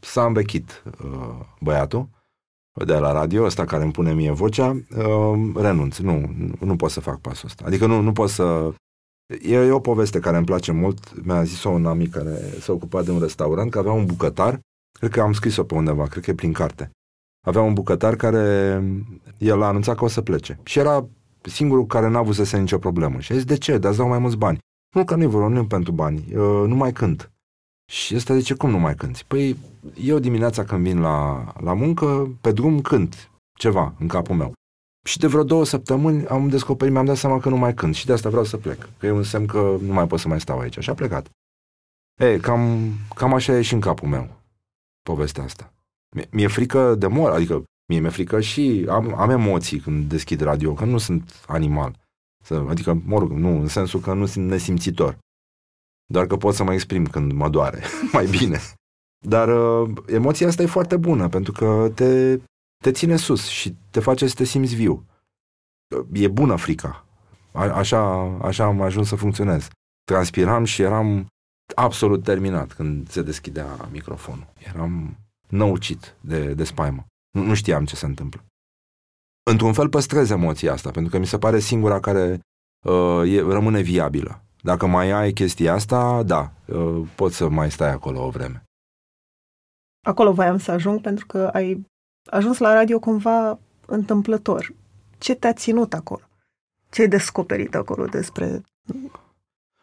[0.00, 2.08] s-a învechit uh, băiatul
[2.84, 5.98] de la radio, ăsta care îmi pune mie vocea, uh, renunț.
[5.98, 7.64] Nu, nu, nu pot să fac pasul ăsta.
[7.66, 8.72] Adică nu, nu pot să
[9.26, 11.24] E, e o poveste care îmi place mult.
[11.24, 14.60] Mi-a zis-o un amic care s-a ocupat de un restaurant, că avea un bucătar,
[14.98, 16.90] cred că am scris-o pe undeva, cred că e prin carte.
[17.46, 18.82] Avea un bucătar care
[19.38, 20.58] el a anunțat că o să plece.
[20.64, 21.06] Și era
[21.42, 23.20] singurul care n-a avut să se nicio problemă.
[23.20, 23.78] Și a zis, de ce?
[23.78, 24.58] Dar dau mai mulți bani.
[24.94, 26.18] Nu, că nu-i vor, nu pentru bani.
[26.18, 27.32] Uh, nu mai cânt.
[27.92, 29.24] Și ăsta zice, cum nu mai cânti?
[29.24, 29.56] Păi,
[30.00, 34.52] eu dimineața când vin la, la muncă, pe drum cânt ceva în capul meu.
[35.06, 38.06] Și de vreo două săptămâni am descoperit, mi-am dat seama că nu mai cânt și
[38.06, 38.88] de asta vreau să plec.
[38.98, 40.78] Că e un semn că nu mai pot să mai stau aici.
[40.78, 41.28] Și a plecat.
[42.20, 44.28] E, cam, cam așa e și în capul meu
[45.02, 45.72] povestea asta.
[46.16, 50.40] Mi- mi-e frică de mor, adică mie mi-e frică și am, am emoții când deschid
[50.40, 51.98] radio, că nu sunt animal.
[52.44, 55.18] Să, adică, mă rog, nu, în sensul că nu sunt nesimțitor.
[56.14, 58.60] Doar că pot să mă exprim când mă doare, mai bine.
[59.26, 62.36] Dar uh, emoția asta e foarte bună, pentru că te,
[62.82, 65.06] te ține sus și te face să te simți viu.
[66.12, 67.06] E bună frica.
[67.52, 68.00] A, așa,
[68.42, 69.68] așa am ajuns să funcționez.
[70.04, 71.26] Transpiram și eram
[71.74, 74.52] absolut terminat când se deschidea microfonul.
[74.58, 75.16] Eram
[75.48, 77.06] năucit de, de spaimă.
[77.30, 78.44] Nu, nu știam ce se întâmplă.
[79.50, 82.40] Într-un fel păstrez emoția asta, pentru că mi se pare singura care
[82.86, 84.43] uh, e, rămâne viabilă.
[84.64, 88.64] Dacă mai ai chestia asta, da, uh, poți să mai stai acolo o vreme.
[90.06, 91.86] Acolo voiam să ajung pentru că ai
[92.30, 94.74] ajuns la radio cumva întâmplător.
[95.18, 96.22] Ce te-a ținut acolo?
[96.90, 98.62] Ce ai descoperit acolo despre...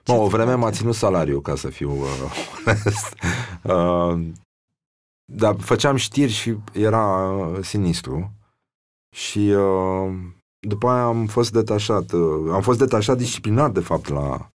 [0.07, 2.07] Mă, o vreme m-a ținut salariu, ca să fiu uh,
[2.65, 3.15] onest.
[3.63, 4.33] Uh,
[5.25, 8.31] dar făceam știri și era uh, sinistru.
[9.15, 10.13] Și uh,
[10.59, 12.11] după aia am fost detașat.
[12.11, 14.51] Uh, am fost detașat disciplinat, de fapt, la,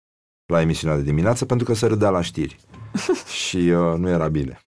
[0.46, 2.60] la emisiunea de dimineață, pentru că se râdea la știri.
[3.48, 4.60] și uh, nu era bine.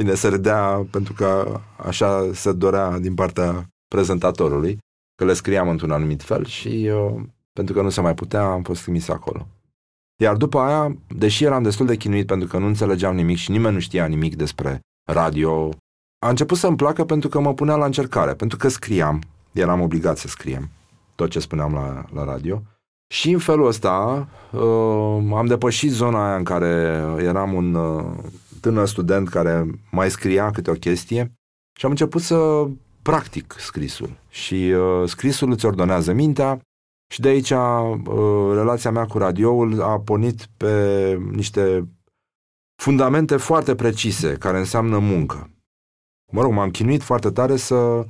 [0.00, 4.78] Bine, se râdea pentru că așa se dorea din partea prezentatorului,
[5.14, 8.62] că le scriam într-un anumit fel și uh, pentru că nu se mai putea, am
[8.62, 9.46] fost trimis acolo.
[10.22, 13.74] Iar după aia, deși eram destul de chinuit pentru că nu înțelegeam nimic și nimeni
[13.74, 15.68] nu știa nimic despre radio,
[16.18, 20.18] a început să-mi placă pentru că mă punea la încercare, pentru că scriam, eram obligat
[20.18, 20.70] să scriem
[21.14, 22.62] tot ce spuneam la, la radio.
[23.12, 24.60] Și în felul ăsta uh,
[25.34, 28.04] am depășit zona aia în care eram un uh,
[28.60, 31.32] tânăr student care mai scria câte o chestie
[31.78, 32.66] și am început să
[33.02, 34.18] practic scrisul.
[34.28, 36.60] Și uh, scrisul îți ordonează mintea
[37.12, 41.88] și de aici uh, relația mea cu radioul a pornit pe niște
[42.82, 45.50] fundamente foarte precise, care înseamnă muncă.
[46.32, 48.06] Mă rog, m-am chinuit foarte tare să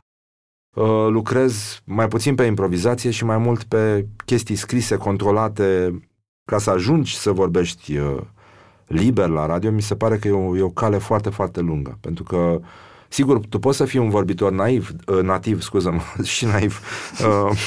[0.74, 6.00] uh, lucrez mai puțin pe improvizație și mai mult pe chestii scrise, controlate,
[6.44, 8.20] ca să ajungi să vorbești uh,
[8.90, 11.98] liber la radio, mi se pare că e o, e o cale foarte, foarte lungă.
[12.00, 12.60] Pentru că,
[13.08, 16.80] sigur, tu poți să fii un vorbitor naiv, uh, nativ, scuză-mă, și naiv,
[17.26, 17.58] uh,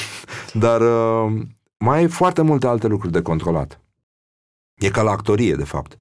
[0.52, 1.40] dar uh,
[1.84, 3.80] mai ai foarte multe alte lucruri de controlat.
[4.74, 5.96] E ca la actorie, de fapt.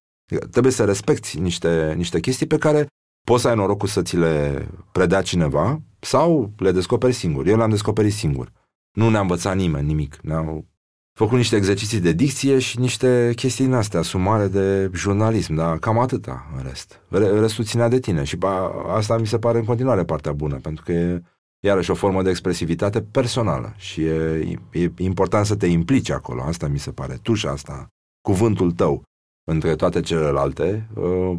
[0.52, 2.88] Trebuie să respecti niște, niște chestii pe care
[3.24, 7.48] poți să ai norocul să ți le predea cineva sau le descoperi singur.
[7.48, 8.52] Eu le-am descoperit singur.
[8.92, 10.18] Nu ne-a învățat nimeni nimic.
[10.22, 10.66] Ne-au
[11.14, 16.00] făcut niște exerciții de dicție și niște chestii din astea, sumare de jurnalism, dar cam
[16.00, 17.00] atâta în rest.
[17.40, 20.84] Restul ținea de tine și ba, asta mi se pare în continuare partea bună, pentru
[20.84, 21.22] că e
[21.60, 26.68] iarăși o formă de expresivitate personală și e, e important să te implici acolo, asta
[26.68, 27.88] mi se pare, tușa asta,
[28.22, 29.04] cuvântul tău
[29.44, 31.36] între toate celelalte, uh,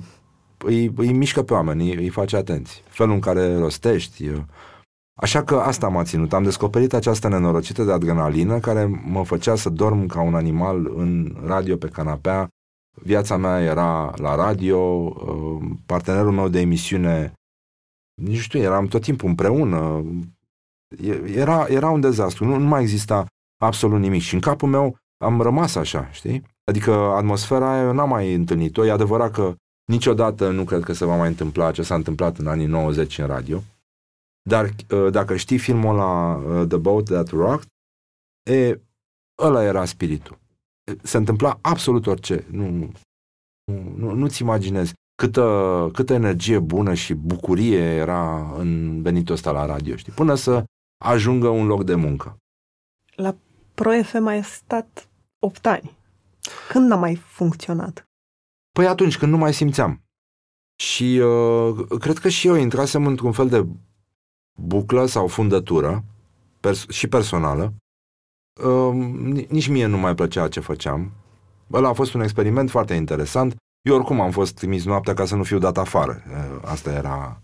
[0.59, 2.83] îi, îi mișcă pe oameni, îi, îi face atenți.
[2.89, 4.29] Felul în care rostești.
[4.29, 4.43] Uh.
[5.15, 6.33] Așa că asta m-a ținut.
[6.33, 11.37] Am descoperit această nenorocită de adrenalină care mă făcea să dorm ca un animal în
[11.45, 12.49] radio pe canapea.
[13.03, 17.33] Viața mea era la radio, uh, partenerul meu de emisiune,
[18.23, 20.05] nici știu, eram tot timpul împreună.
[21.25, 23.27] Era, era un dezastru, nu, nu mai exista
[23.63, 24.23] absolut nimic.
[24.23, 26.43] Și în capul meu am rămas așa, știi?
[26.65, 28.85] Adică atmosfera aia eu n-am mai întâlnit-o.
[28.85, 32.47] E adevărat că niciodată nu cred că se va mai întâmpla ce s-a întâmplat în
[32.47, 33.63] anii 90 în radio.
[34.49, 37.69] Dar uh, dacă știi filmul la uh, The Boat That Rocked,
[38.51, 38.81] e,
[39.39, 40.39] ăla era spiritul.
[41.03, 42.47] Se întâmpla absolut orice.
[42.51, 42.93] Nu, nu,
[43.97, 49.97] nu, nu-ți imaginezi câtă, câtă energie bună și bucurie era în venitul ăsta la radio,
[49.97, 50.13] știi?
[50.13, 50.65] Până să
[51.05, 52.37] ajungă un loc de muncă.
[53.15, 53.37] La
[53.75, 55.97] Pro FM ai stat 8 ani.
[56.69, 58.04] Când n-a mai funcționat?
[58.75, 60.03] Păi atunci, când nu mai simțeam.
[60.77, 63.67] Și uh, cred că și eu intrasem într-un fel de
[64.61, 66.05] buclă sau fundătură,
[66.61, 67.75] pers- și personală.
[68.65, 68.95] Uh,
[69.49, 71.13] nici mie nu mai plăcea ce făceam.
[71.73, 73.57] Ăla a fost un experiment foarte interesant.
[73.83, 76.23] Eu oricum am fost trimis noaptea ca să nu fiu dat afară.
[76.29, 77.41] Uh, asta era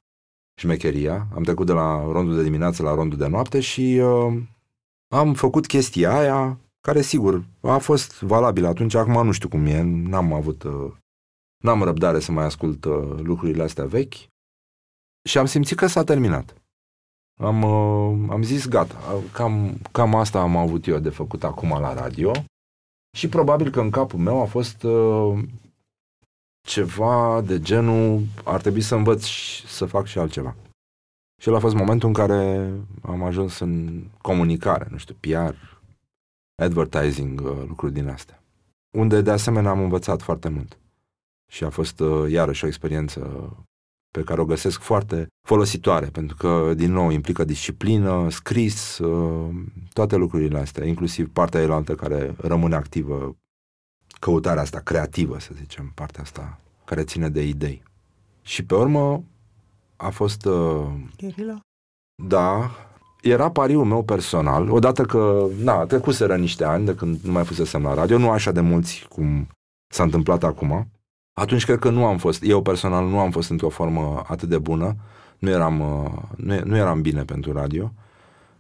[0.60, 1.26] șmecheria.
[1.34, 4.42] Am trecut de la rondul de dimineață la rondul de noapte și uh,
[5.14, 9.82] am făcut chestia aia, care sigur a fost valabil atunci, acum nu știu cum e,
[9.82, 10.92] n-am avut, uh,
[11.62, 14.14] n-am răbdare să mai ascult uh, lucrurile astea vechi
[15.28, 16.54] și am simțit că s-a terminat.
[17.40, 21.94] Am, uh, am zis gata, cam, cam asta am avut eu de făcut acum la
[21.94, 22.32] radio
[23.16, 24.86] și probabil că în capul meu a fost
[26.66, 30.56] ceva de genul ar trebui să învăț și să fac și altceva.
[31.40, 35.54] Și el a fost momentul în care am ajuns în comunicare, nu știu, PR,
[36.62, 38.42] advertising, uh, lucruri din astea.
[38.96, 40.78] Unde, de asemenea, am învățat foarte mult.
[41.50, 43.20] Și a fost uh, iarăși o experiență
[44.10, 49.54] pe care o găsesc foarte folositoare, pentru că, din nou, implică disciplină, scris, uh,
[49.92, 53.36] toate lucrurile astea, inclusiv partea elaltă care rămâne activă,
[54.18, 57.82] căutarea asta creativă, să zicem, partea asta care ține de idei.
[58.42, 59.24] Și pe urmă
[59.96, 60.44] a fost...
[60.44, 60.86] Uh,
[61.16, 61.60] Gherila?
[62.22, 62.70] Da,
[63.22, 67.82] era pariul meu personal, odată că, na, trecuseră niște ani de când nu mai fusesem
[67.82, 69.48] la radio, nu așa de mulți cum
[69.92, 70.88] s-a întâmplat acum,
[71.32, 74.58] atunci cred că nu am fost, eu personal nu am fost într-o formă atât de
[74.58, 74.96] bună,
[75.38, 77.92] nu eram, uh, nu, nu eram bine pentru radio,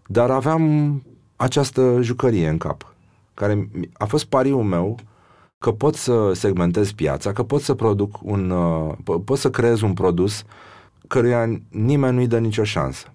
[0.06, 1.02] dar aveam
[1.36, 2.94] această jucărie în cap,
[3.34, 4.98] care a fost pariul meu
[5.58, 9.94] că pot să segmentez piața, că pot să produc un, uh, pot să creez un
[9.94, 10.44] produs
[11.08, 13.12] căruia nimeni nu-i dă nicio șansă.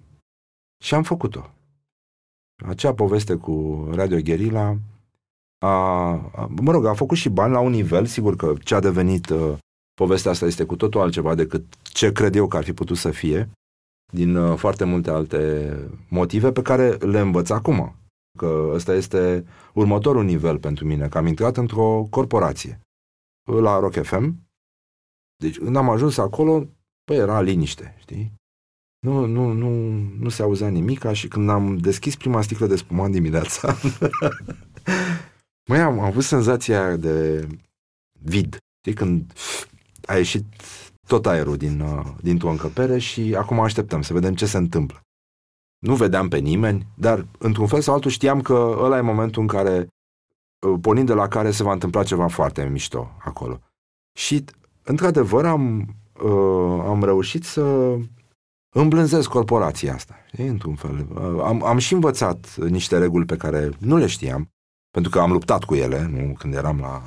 [0.82, 1.50] Și am făcut-o.
[2.66, 4.76] Acea poveste cu Radio Guerilla
[5.58, 5.68] a,
[6.12, 9.28] a, mă rog, a făcut și bani la un nivel, sigur că ce a devenit
[9.28, 9.56] uh,
[9.94, 13.10] povestea asta este cu totul altceva decât ce cred eu că ar fi putut să
[13.10, 13.50] fie,
[14.12, 15.72] din uh, foarte multe alte
[16.08, 17.96] motive pe care le învăț acum.
[18.38, 22.80] Că ăsta este următorul nivel pentru mine, că am intrat într-o corporație
[23.60, 24.46] la Rock FM.
[25.36, 26.68] Deci când am ajuns acolo,
[27.04, 28.32] păi era liniște, știi?
[29.06, 29.68] Nu, nu, nu,
[30.18, 33.74] nu se auzea nimic și când am deschis prima sticlă de spumant dimineața,
[35.68, 37.48] mai am, am avut senzația de
[38.20, 38.56] vid.
[38.78, 39.32] Știi, când
[40.06, 40.44] a ieșit
[41.06, 45.00] tot aerul din, uh, dintr-o încăpere și acum așteptăm să vedem ce se întâmplă.
[45.78, 49.48] Nu vedeam pe nimeni, dar într-un fel sau altul știam că ăla e momentul în
[49.48, 49.88] care,
[50.66, 53.60] uh, pornind de la care se va întâmpla ceva foarte mișto acolo.
[54.18, 54.44] Și,
[54.82, 57.96] într-adevăr, am, uh, am reușit să
[58.74, 61.06] îmblânzesc corporația asta, știi, într-un fel.
[61.10, 64.48] Uh, am, am și învățat niște reguli pe care nu le știam,
[64.96, 67.02] pentru că am luptat cu ele, nu când eram la...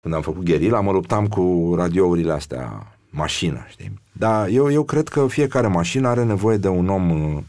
[0.00, 4.00] Când am făcut gherila, mă luptam cu radiourile astea, mașină, știi?
[4.12, 7.42] Dar eu, eu cred că fiecare mașină are nevoie de un om uh,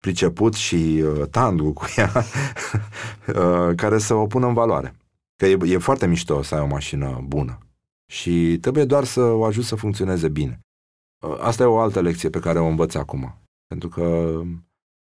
[0.00, 2.12] priceput și uh, tandru cu ea,
[3.28, 4.96] uh, care să o pună în valoare.
[5.36, 7.58] Că e, e foarte mișto să ai o mașină bună.
[8.06, 10.60] Și trebuie doar să o ajut să funcționeze bine.
[11.26, 13.34] Uh, asta e o altă lecție pe care o învăț acum.
[13.66, 14.40] Pentru că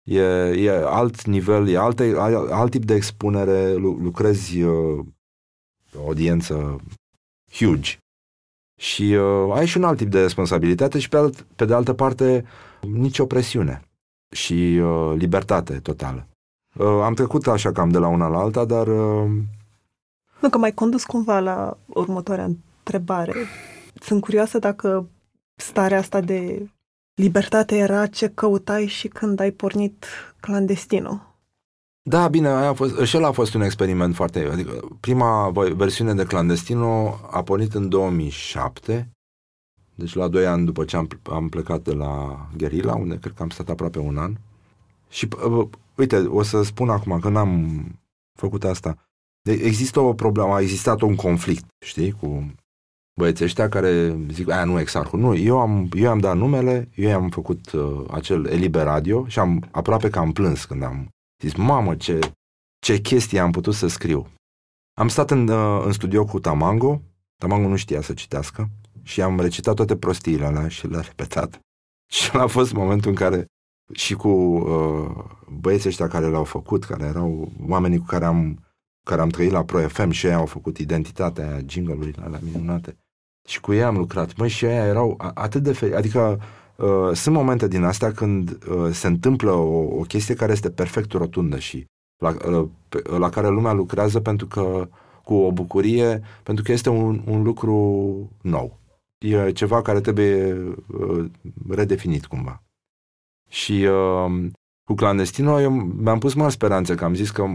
[0.07, 0.21] e,
[0.63, 2.15] e alt nivel, e alte,
[2.51, 5.05] alt tip de expunere, lucrezi uh,
[5.95, 6.81] o audiență
[7.51, 7.97] huge.
[8.79, 11.93] Și uh, ai și un alt tip de responsabilitate și pe, alt, pe de altă
[11.93, 12.45] parte
[12.81, 13.81] nicio presiune
[14.35, 16.27] și uh, libertate totală.
[16.75, 18.87] Uh, am trecut așa cam de la una la alta, dar...
[18.87, 19.31] Uh...
[20.41, 23.33] Nu, că mai condus cumva la următoarea întrebare.
[24.01, 25.09] Sunt curioasă dacă
[25.55, 26.69] starea asta de
[27.17, 30.05] libertate era ce căutai și când ai pornit
[30.39, 31.35] clandestinul.
[32.01, 34.47] Da, bine, aia a fost, și el a fost un experiment foarte...
[34.51, 39.09] Adică prima versiune de clandestino a pornit în 2007,
[39.95, 43.41] deci la doi ani după ce am, am plecat de la Guerilla, unde cred că
[43.41, 44.35] am stat aproape un an.
[45.09, 47.81] Și, uh, uite, o să spun acum că n-am
[48.39, 48.97] făcut asta.
[49.49, 52.53] Există o problemă, a existat un conflict, știi, cu
[53.17, 55.19] băieții ăștia care zic, aia nu exarhul.
[55.19, 59.39] Nu, eu am, eu am dat numele, eu am făcut uh, acel Elibe Radio și
[59.39, 61.09] am aproape că am plâns când am
[61.43, 62.19] zis, mamă, ce,
[62.79, 64.27] ce chestie am putut să scriu.
[64.93, 67.01] Am stat în, uh, în studio cu Tamango,
[67.37, 68.69] Tamango nu știa să citească
[69.03, 71.59] și am recitat toate prostiile alea și le-a repetat.
[72.15, 73.45] Și a fost momentul în care
[73.93, 75.25] și cu uh,
[75.59, 78.65] băieții ăștia care le-au făcut, care erau oamenii cu care am,
[79.05, 82.97] care am trăit la Pro FM și ei au făcut identitatea aia, jingle-urile alea minunate
[83.47, 84.37] și cu ei am lucrat.
[84.37, 85.95] Măi, și aia erau atât de fel.
[85.95, 86.39] Adică
[86.75, 91.11] uh, sunt momente din astea când uh, se întâmplă o, o chestie care este perfect
[91.11, 91.85] rotundă și
[92.17, 92.67] la, uh,
[93.17, 94.87] la care lumea lucrează pentru că
[95.23, 97.75] cu o bucurie, pentru că este un, un lucru
[98.41, 98.79] nou.
[99.17, 100.53] E ceva care trebuie
[100.87, 101.25] uh,
[101.69, 102.63] redefinit cumva.
[103.49, 104.49] Și uh,
[104.83, 107.45] cu clandestino eu mi-am pus mari speranțe că am zis că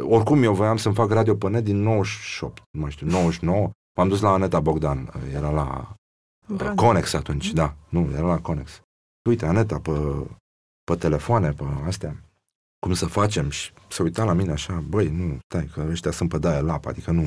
[0.00, 4.20] oricum eu voiam să-mi fac radio până din 98, nu mai știu, 99, M-am dus
[4.20, 5.94] la Aneta Bogdan, era la
[6.46, 6.78] Brand.
[6.78, 8.82] Conex atunci, da, nu, era la Conex.
[9.28, 9.90] Uite, Aneta, pe,
[10.84, 12.16] pe telefoane, pe astea,
[12.78, 13.50] cum să facem?
[13.50, 16.86] Și se uita la mine așa, băi, nu, stai, că ăștia sunt pe daia lap,
[16.86, 17.24] adică nu,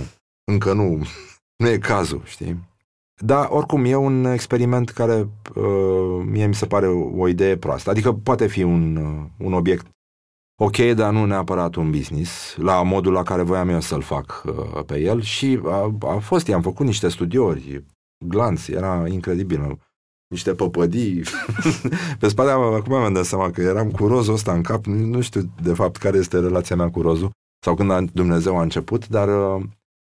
[0.51, 1.05] încă nu,
[1.63, 2.69] nu e cazul, știi?
[3.21, 7.89] Dar, oricum, e un experiment care uh, mie mi se pare o, o idee proastă.
[7.89, 9.87] Adică poate fi un, uh, un obiect
[10.63, 14.83] ok, dar nu neapărat un business, la modul la care voiam eu să-l fac uh,
[14.85, 17.85] pe el și a, a fost, i-am făcut niște studiori,
[18.25, 19.79] glanț, era incredibil,
[20.27, 21.23] niște păpădii.
[22.19, 25.53] pe spate, acum mi-am dat seama că eram cu rozul ăsta în cap, nu știu
[25.61, 27.31] de fapt care este relația mea cu rozul,
[27.65, 29.63] sau când a, Dumnezeu a început, dar uh,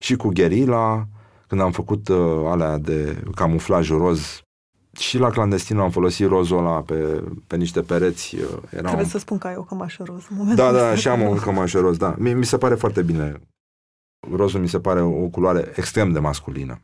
[0.04, 1.06] și cu gherila,
[1.46, 4.42] când am făcut uh, alea de camuflaj roz,
[4.98, 8.36] și la clandestin am folosit rozul ăla pe, pe niște pereți.
[8.36, 9.10] Uh, era Trebuie un...
[9.10, 10.22] să spun că ai o cămașă roz.
[10.38, 12.14] În da, da, și am o cămașă roz, da.
[12.18, 13.40] Mi, mi se pare foarte bine.
[14.30, 16.80] Rozul mi se pare o culoare extrem de masculină.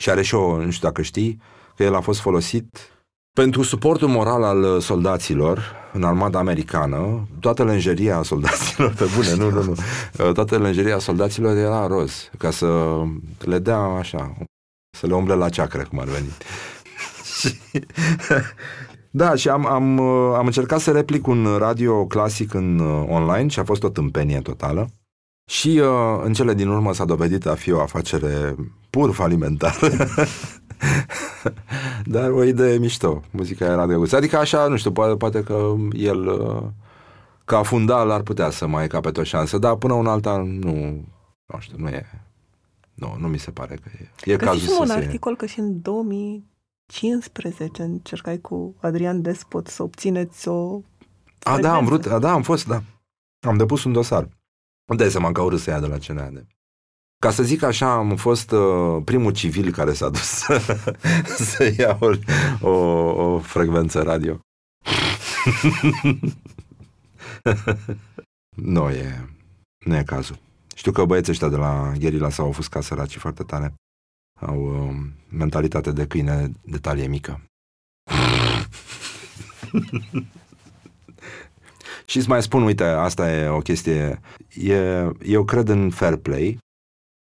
[0.00, 1.40] Și are și o, nu știu dacă știi,
[1.76, 2.90] că el a fost folosit
[3.32, 9.62] pentru suportul moral al soldaților în armada americană, toată lenjeria soldaților, pe bune, nu, nu,
[9.62, 13.02] nu, toată lenjeria soldaților era roz, ca să
[13.38, 14.36] le dea așa,
[14.98, 16.28] să le umble la ceacră, cum ar veni.
[19.10, 20.00] da, și am, am,
[20.34, 22.78] am încercat să replic un radio clasic în
[23.08, 24.88] online și a fost o tâmpenie totală.
[25.50, 28.54] Și uh, în cele din urmă s-a dovedit a fi o afacere
[28.90, 29.86] pur falimentară.
[32.04, 33.22] Dar o idee mișto.
[33.30, 34.16] Muzica era drăguță.
[34.16, 36.62] Adică așa, nu știu, poate, poate că el uh,
[37.44, 40.74] ca fundal ar putea să mai capete o șansă, dar până un alta nu,
[41.46, 42.06] nu știu, nu e.
[42.94, 43.90] Nu, nu mi se pare că
[44.24, 44.32] e.
[44.32, 44.92] E cazul să un se...
[44.92, 45.80] articol că și în
[46.86, 50.80] 2015 încercai cu Adrian Despot să obțineți o
[51.42, 52.82] A, da, am vrut, a, da, am fost, da.
[53.46, 54.28] Am depus un dosar.
[54.88, 56.46] Îmi dai seama că au râs să ia de la CNAD.
[57.18, 60.44] Ca să zic așa, am fost uh, primul civil care s-a dus
[61.52, 62.10] să ia o,
[62.68, 62.70] o,
[63.24, 64.40] o frecvență radio.
[68.56, 69.28] nu e,
[69.86, 70.38] nu e cazul.
[70.74, 73.74] Știu că băieții ăștia de la Gherila s-au ofuscat săracii foarte tare.
[74.40, 74.96] Au uh,
[75.28, 77.40] mentalitate de câine de talie mică.
[82.04, 84.20] Și îți mai spun, uite, asta e o chestie,
[84.54, 86.58] e, eu cred în fair play,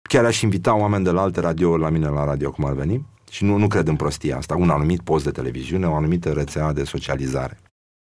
[0.10, 3.06] chiar aș invita oameni de la alte radio la mine la radio, cum ar veni,
[3.30, 6.74] și nu, nu cred în prostia asta, un anumit post de televiziune, o anumită rețea
[6.74, 7.58] de socializare.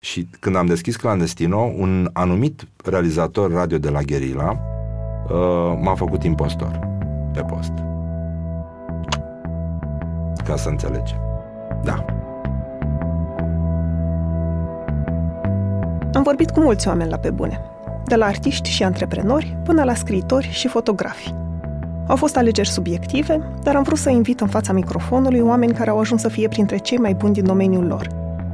[0.05, 4.61] Și când am deschis Clandestino, un anumit realizator radio de la Guerilla
[5.28, 6.78] uh, m-a făcut impostor
[7.32, 7.72] pe post.
[10.45, 11.14] Ca să înțelege.
[11.84, 12.05] Da.
[16.12, 17.61] Am vorbit cu mulți oameni la pe bune,
[18.05, 21.34] de la artiști și antreprenori până la scriitori și fotografi.
[22.07, 25.99] Au fost alegeri subiective, dar am vrut să invit în fața microfonului oameni care au
[25.99, 28.09] ajuns să fie printre cei mai buni din domeniul lor.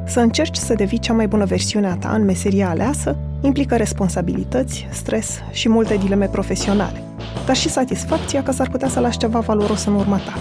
[0.05, 4.89] Să încerci să devii cea mai bună versiune a ta în meseria aleasă implică responsabilități,
[4.91, 7.03] stres și multe dileme profesionale,
[7.47, 10.33] dar și satisfacția că s-ar putea să lași ceva valoros în urma ta.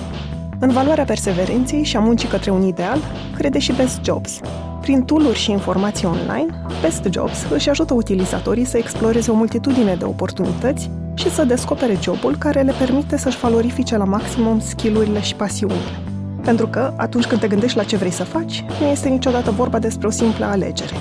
[0.62, 3.00] În valoarea perseverenței și a muncii către un ideal,
[3.36, 4.40] crede și Best Jobs.
[4.82, 6.46] Prin tool și informații online,
[6.82, 12.36] Best Jobs își ajută utilizatorii să exploreze o multitudine de oportunități și să descopere jobul
[12.38, 16.02] care le permite să-și valorifice la maximum skillurile și pasiunile.
[16.44, 19.80] Pentru că, atunci când te gândești la ce vrei să faci, nu este niciodată vorba
[19.80, 20.96] despre o simplă alegere,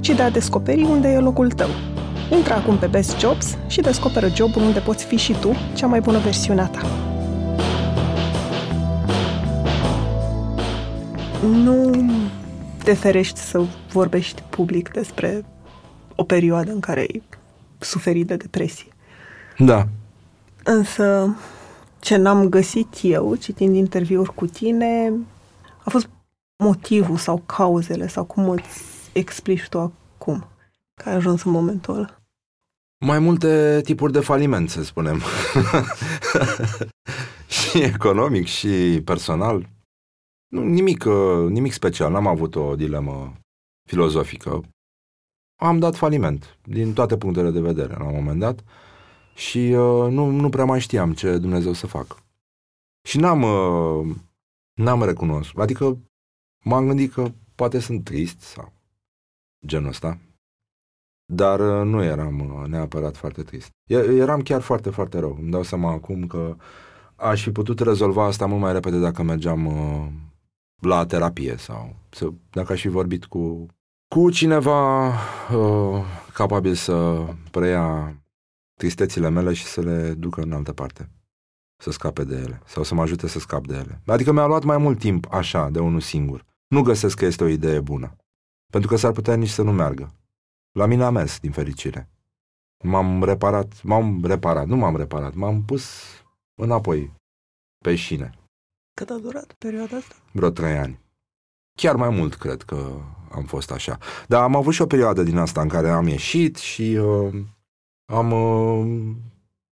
[0.00, 1.70] ci de a descoperi unde e locul tău.
[2.36, 6.00] Intră acum pe Best Jobs și descoperă jobul unde poți fi și tu cea mai
[6.00, 7.07] bună versiune a ta.
[11.42, 11.90] Nu
[12.84, 15.44] te ferești să vorbești public despre
[16.14, 17.22] o perioadă în care ai
[17.78, 18.86] suferit de depresie.
[19.58, 19.88] Da.
[20.64, 21.36] Însă,
[22.00, 25.12] ce n-am găsit eu, citind interviuri cu tine,
[25.84, 26.08] a fost
[26.64, 28.82] motivul sau cauzele sau cum îți
[29.12, 30.46] explici tu acum
[30.94, 32.20] că ai ajuns în momentul ăla.
[33.04, 35.22] Mai multe tipuri de faliment, să spunem.
[37.70, 39.68] și economic și personal.
[40.48, 43.32] Nu, nimic, uh, nimic special, n-am avut o dilemă
[43.88, 44.62] filozofică.
[45.60, 48.64] Am dat faliment, din toate punctele de vedere, la un moment dat,
[49.34, 52.22] și uh, nu, nu prea mai știam ce Dumnezeu să fac.
[53.02, 54.16] Și n-am, uh,
[54.74, 55.98] n-am recunoscut, adică
[56.64, 58.72] m-am gândit că poate sunt trist sau
[59.66, 60.18] genul ăsta,
[61.32, 63.70] dar uh, nu eram uh, neapărat foarte trist.
[63.86, 65.36] Eram chiar foarte, foarte rău.
[65.40, 66.56] Îmi dau seama acum că
[67.16, 70.08] aș fi putut rezolva asta mult mai repede dacă mergeam uh,
[70.78, 73.66] la terapie sau să, dacă aș fi vorbit cu,
[74.08, 78.16] cu cineva uh, capabil să preia
[78.74, 81.10] tristețile mele și să le ducă în altă parte.
[81.82, 82.62] Să scape de ele.
[82.66, 84.00] Sau să mă ajute să scap de ele.
[84.06, 86.44] Adică mi-a luat mai mult timp așa, de unul singur.
[86.66, 88.16] Nu găsesc că este o idee bună.
[88.72, 90.14] Pentru că s-ar putea nici să nu meargă.
[90.72, 92.08] La mine a mers, din fericire.
[92.84, 96.02] M-am reparat, m-am reparat, nu m-am reparat, m-am pus
[96.54, 97.12] înapoi
[97.84, 98.37] pe șine.
[98.98, 100.14] Cât a durat perioada asta?
[100.32, 101.00] Vreo trei ani.
[101.74, 102.90] Chiar mai mult cred că
[103.30, 103.98] am fost așa.
[104.26, 107.34] Dar am avut și o perioadă din asta în care am ieșit și uh,
[108.12, 109.16] am uh,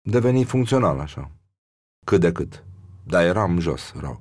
[0.00, 1.30] devenit funcțional așa.
[2.06, 2.64] Cât de cât.
[3.04, 4.20] Dar eram jos, rău.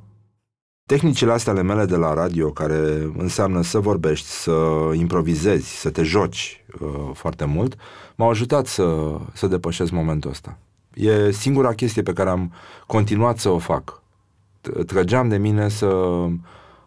[0.88, 6.04] Tehnicile astea ale mele de la radio, care înseamnă să vorbești, să improvizezi, să te
[6.04, 7.76] joci uh, foarte mult,
[8.16, 10.58] m-au ajutat să, să depășesc momentul ăsta.
[10.94, 12.54] E singura chestie pe care am
[12.86, 14.06] continuat să o fac.
[14.86, 15.88] Trăgeam de mine să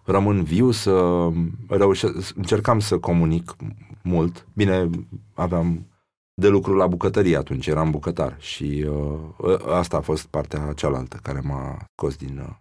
[0.04, 1.28] rămân viu, să
[1.68, 3.56] reușesc, încercam să comunic
[4.02, 4.46] mult.
[4.54, 4.90] Bine,
[5.34, 5.86] aveam
[6.34, 11.40] de lucru la bucătărie atunci, eram bucătar și uh, asta a fost partea cealaltă care
[11.40, 12.54] m-a scos din, uh,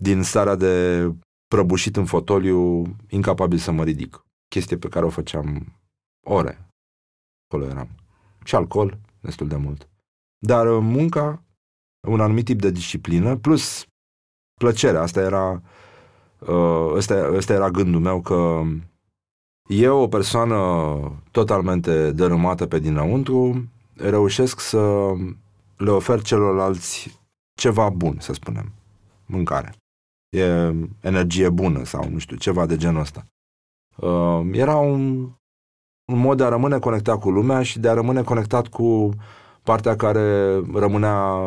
[0.00, 1.04] din starea de
[1.48, 4.24] prăbușit în fotoliu, incapabil să mă ridic.
[4.48, 5.80] Chestie pe care o făceam
[6.26, 6.68] ore.
[7.46, 7.88] Acolo eram.
[8.44, 9.88] Și alcool, destul de mult.
[10.38, 11.42] Dar uh, munca,
[12.08, 13.84] un anumit tip de disciplină, plus
[14.60, 15.62] plăcerea, asta era,
[16.38, 18.62] uh, ăsta, ăsta era gândul meu că
[19.68, 20.56] eu, o persoană
[21.30, 25.12] totalmente dărâmată pe dinăuntru, reușesc să
[25.76, 27.20] le ofer celorlalți
[27.54, 28.72] ceva bun, să spunem,
[29.26, 29.74] mâncare.
[30.36, 33.26] E energie bună sau nu știu, ceva de genul ăsta.
[33.96, 35.30] Uh, era un,
[36.12, 39.10] un mod de a rămâne conectat cu lumea și de a rămâne conectat cu
[39.62, 41.38] partea care rămânea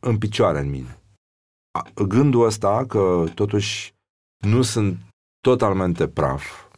[0.00, 0.98] în picioare în mine.
[2.08, 3.94] Gândul ăsta că totuși
[4.44, 4.98] nu sunt
[5.40, 6.68] totalmente praf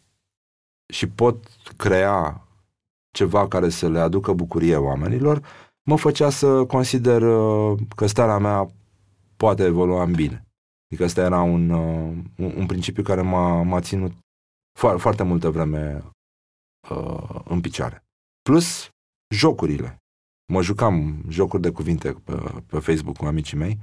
[0.92, 2.47] și pot crea
[3.11, 5.42] ceva care să le aducă bucurie oamenilor,
[5.88, 8.70] mă făcea să consider uh, că starea mea
[9.36, 10.47] poate evolua în bine.
[10.86, 14.12] Adică ăsta era un, uh, un, un principiu care m-a, m-a ținut
[14.78, 16.05] fo- foarte multă vreme
[16.90, 18.05] uh, în picioare.
[18.42, 18.88] Plus
[19.34, 19.97] jocurile.
[20.53, 23.78] Mă jucam jocuri de cuvinte pe, pe Facebook cu amicii mei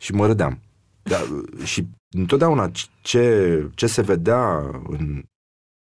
[0.00, 0.60] și mă râdeam.
[1.02, 1.18] Da,
[1.64, 1.86] și
[2.16, 2.70] întotdeauna
[3.02, 5.22] ce, ce se vedea în,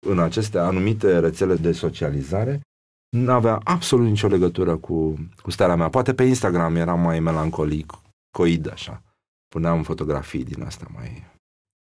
[0.07, 2.61] în aceste anumite rețele de socializare
[3.09, 5.89] nu avea absolut nicio legătură cu, cu starea mea.
[5.89, 7.93] Poate pe Instagram eram mai melancolic,
[8.37, 9.03] coid așa.
[9.47, 11.23] Puneam fotografii din astea mai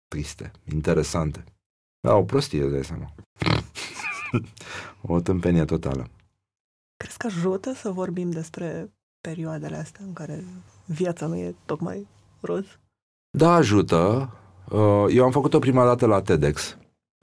[0.09, 1.45] triste, interesante.
[2.01, 3.14] Da, o prostie, de seama.
[5.03, 6.11] o tâmpenie totală.
[6.97, 10.45] Crezi că ajută să vorbim despre perioadele astea în care
[10.87, 12.07] viața nu e tocmai
[12.41, 12.64] roz?
[13.30, 14.30] Da, ajută.
[14.70, 16.76] Uh, eu am făcut-o prima dată la TEDx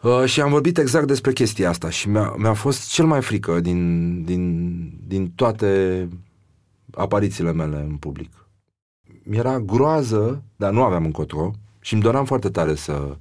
[0.03, 3.59] uh, și am vorbit exact despre chestia asta și mi-a, mi-a fost cel mai frică
[3.59, 6.09] din, din, din toate
[6.93, 8.31] aparițiile mele în public.
[9.23, 13.17] Mi-era groază, dar nu aveam încotro și îmi doream foarte tare să,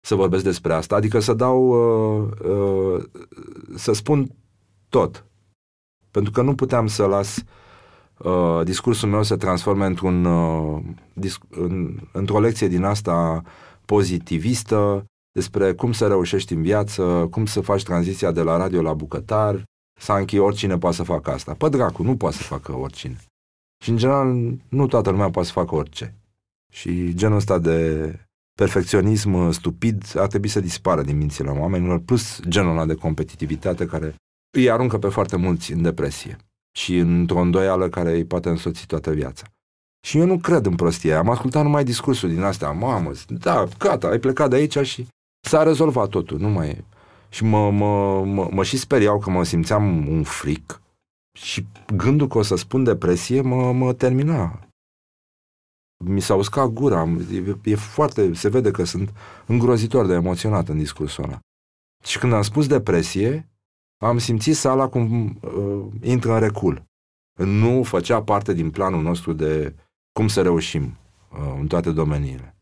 [0.00, 3.04] să vorbesc despre asta, adică să dau, uh, uh,
[3.74, 4.30] să spun
[4.88, 5.24] tot.
[6.10, 7.44] Pentru că nu puteam să las uh,
[8.64, 13.42] discursul meu să transforme într-un, uh, disc, în, într-o lecție din asta
[13.84, 18.94] pozitivistă despre cum să reușești în viață, cum să faci tranziția de la radio la
[18.94, 19.64] bucătar,
[20.00, 21.54] să închei oricine poate să facă asta.
[21.54, 23.16] Pă dracu, nu poate să facă oricine.
[23.84, 26.14] Și în general, nu toată lumea poate să facă orice.
[26.72, 28.14] Și genul ăsta de
[28.54, 34.14] perfecționism stupid ar trebui să dispară din mințile oamenilor, plus genul ăla de competitivitate care
[34.50, 36.36] îi aruncă pe foarte mulți în depresie
[36.78, 39.46] și într-o îndoială care îi poate însoți toată viața.
[40.06, 41.14] Și eu nu cred în prostie.
[41.14, 42.70] Am ascultat numai discursuri din astea.
[42.70, 45.06] Mamă, da, gata, ai plecat de aici și
[45.48, 46.38] s-a rezolvat totul.
[46.38, 46.84] Nu mai e.
[47.28, 50.80] Și mă, mă, mă, mă și speriau că mă simțeam un fric
[51.38, 51.66] și
[51.96, 54.58] gândul că o să spun depresie mă, mă termina.
[56.04, 57.08] Mi s-a uscat gura.
[57.32, 59.12] E, e foarte, se vede că sunt
[59.46, 61.38] îngrozitor de emoționat în discursul ăla.
[62.04, 63.49] Și când am spus depresie,
[64.06, 66.82] am simțit sala cum uh, intră în recul.
[67.38, 69.74] Nu făcea parte din planul nostru de
[70.12, 70.96] cum să reușim
[71.32, 72.56] uh, în toate domeniile.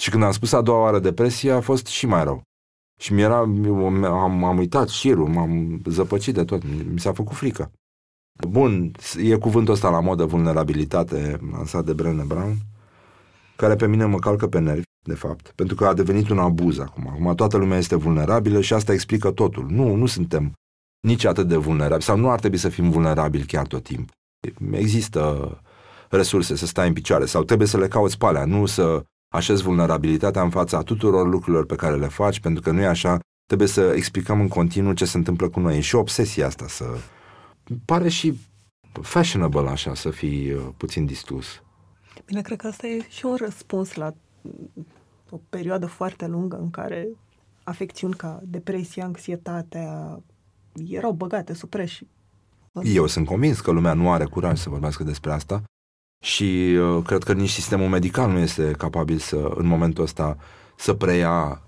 [0.00, 2.42] Și când am spus a doua oară depresie, a fost și mai rău.
[3.00, 3.38] Și mi era,
[4.08, 6.62] am, am uitat șirul, m-am zăpăcit de tot,
[6.92, 7.72] mi s-a făcut frică.
[8.48, 12.56] Bun, e cuvântul ăsta la modă vulnerabilitate, lansat de Brené Brown,
[13.56, 16.78] care pe mine mă calcă pe nervi, de fapt, pentru că a devenit un abuz
[16.78, 17.08] acum.
[17.08, 19.66] Acum toată lumea este vulnerabilă și asta explică totul.
[19.68, 20.52] Nu, nu suntem
[21.06, 24.14] nici atât de vulnerabili sau nu ar trebui să fim vulnerabili chiar tot timpul.
[24.70, 25.50] Există
[26.10, 29.02] resurse să stai în picioare sau trebuie să le cauți pe alea, nu să
[29.34, 33.18] așezi vulnerabilitatea în fața tuturor lucrurilor pe care le faci, pentru că nu e așa,
[33.46, 35.76] trebuie să explicăm în continuu ce se întâmplă cu noi.
[35.76, 36.84] E și obsesia asta să...
[37.84, 38.38] Pare și
[39.02, 41.46] fashionable așa să fii uh, puțin distrus.
[42.26, 44.14] Bine, cred că asta e și un răspuns la
[45.30, 47.08] o perioadă foarte lungă în care
[47.64, 50.20] afecțiuni ca depresia, anxietatea,
[50.84, 52.00] erau băgate sub preș.
[52.82, 55.62] Eu sunt convins că lumea nu are curaj să vorbească despre asta
[56.24, 60.36] și uh, cred că nici sistemul medical nu este capabil să, în momentul ăsta,
[60.76, 61.62] să preia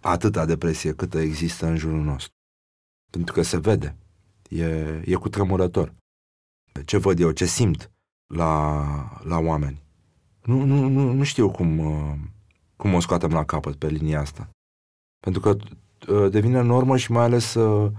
[0.00, 2.32] atâta depresie câtă există în jurul nostru.
[3.10, 3.96] Pentru că se vede.
[4.48, 4.64] E,
[5.04, 5.94] e cu tremurător.
[6.84, 7.90] Ce văd eu, ce simt
[8.34, 8.84] la,
[9.24, 9.82] la oameni.
[10.44, 12.14] Nu, nu, nu, nu știu cum, uh,
[12.76, 14.48] cum o scoatem la capăt pe linia asta.
[15.20, 15.56] Pentru că
[16.12, 17.92] uh, devine normă și mai ales uh,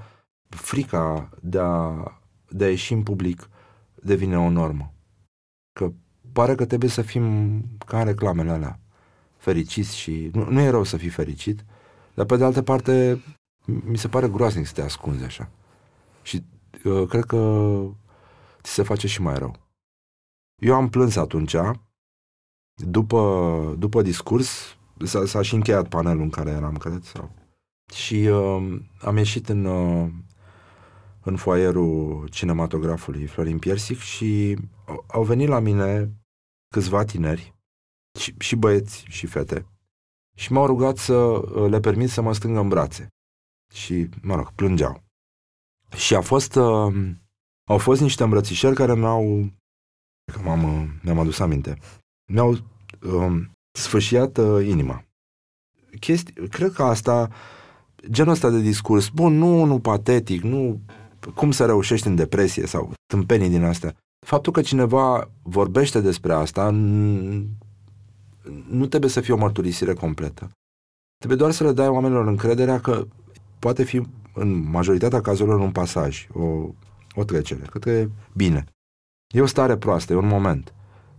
[0.56, 2.04] frica de a,
[2.50, 3.50] de a ieși în public
[3.96, 4.94] devine o normă.
[5.74, 5.92] că
[6.32, 7.24] pare că trebuie să fim
[7.86, 8.80] ca în reclamele alea,
[9.38, 10.30] fericiți și...
[10.34, 11.66] Nu, nu e rău să fii fericit,
[12.14, 13.22] dar pe de altă parte
[13.66, 15.50] mi se pare groaznic să te ascunzi așa.
[16.22, 16.44] Și
[16.84, 17.82] uh, cred că
[18.62, 19.56] ți se face și mai rău.
[20.62, 21.56] Eu am plâns atunci,
[22.74, 27.32] după, după discurs, s-a, s-a și încheiat panelul în care eram, cred, sau...
[27.94, 30.10] Și uh, am ieșit în, uh,
[31.24, 34.58] în foaierul cinematografului Florin Piersic și
[35.08, 36.12] au venit la mine
[36.74, 37.56] câțiva tineri,
[38.20, 39.66] și, și băieți și fete,
[40.36, 43.08] și m-au rugat să uh, le permit să mă strângă în brațe.
[43.74, 45.04] Și, mă rog, plângeau.
[45.96, 46.94] Și a fost, uh,
[47.70, 49.52] au fost niște îmbrățișări care mi-au,
[50.34, 51.78] că m-am, uh, mi-am adus aminte,
[52.32, 53.42] mi-au uh,
[53.72, 55.04] sfâșiat uh, inima.
[56.00, 57.30] Chesti, cred că asta,
[58.10, 60.82] genul ăsta de discurs, bun, nu, nu patetic, nu
[61.36, 63.96] cum să reușești în depresie sau tâmpenii din astea.
[64.26, 66.70] Faptul că cineva vorbește despre asta
[68.70, 70.50] nu trebuie să fie o mărturisire completă.
[71.18, 73.08] Trebuie doar să le dai oamenilor încrederea că
[73.60, 74.02] poate fi
[74.34, 76.44] în majoritatea cazurilor un pasaj, o,
[77.16, 77.62] o trecere.
[77.70, 78.66] Cred că e bine.
[79.34, 80.74] E o stare proastă, e un moment.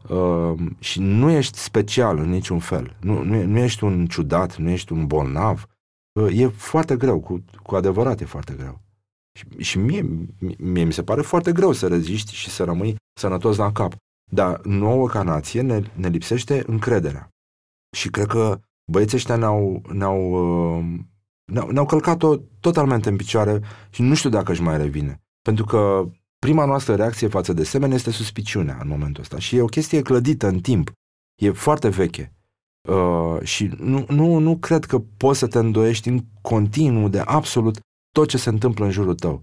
[0.09, 2.97] Uh, și nu ești special în niciun fel.
[3.01, 5.67] Nu, nu, nu ești un ciudat, nu ești un bolnav.
[6.21, 8.81] Uh, e foarte greu, cu, cu adevărat e foarte greu.
[9.33, 10.29] Și, și mie,
[10.59, 13.95] mie mi se pare foarte greu să reziști și să rămâi sănătos la cap.
[14.31, 17.29] Dar nouă ca nație ne, ne lipsește încrederea.
[17.97, 18.61] Și cred că
[18.93, 20.31] băieții ăștia ne-au, ne-au,
[20.79, 20.85] uh,
[21.53, 25.23] ne-au, ne-au călcat-o totalmente în picioare și nu știu dacă își mai revine.
[25.43, 29.39] Pentru că prima noastră reacție față de semene este suspiciunea în momentul ăsta.
[29.39, 30.91] Și e o chestie clădită în timp.
[31.43, 32.33] E foarte veche.
[32.89, 37.79] Uh, și nu, nu, nu cred că poți să te îndoiești în continuu de absolut
[38.13, 39.43] tot ce se întâmplă în jurul tău.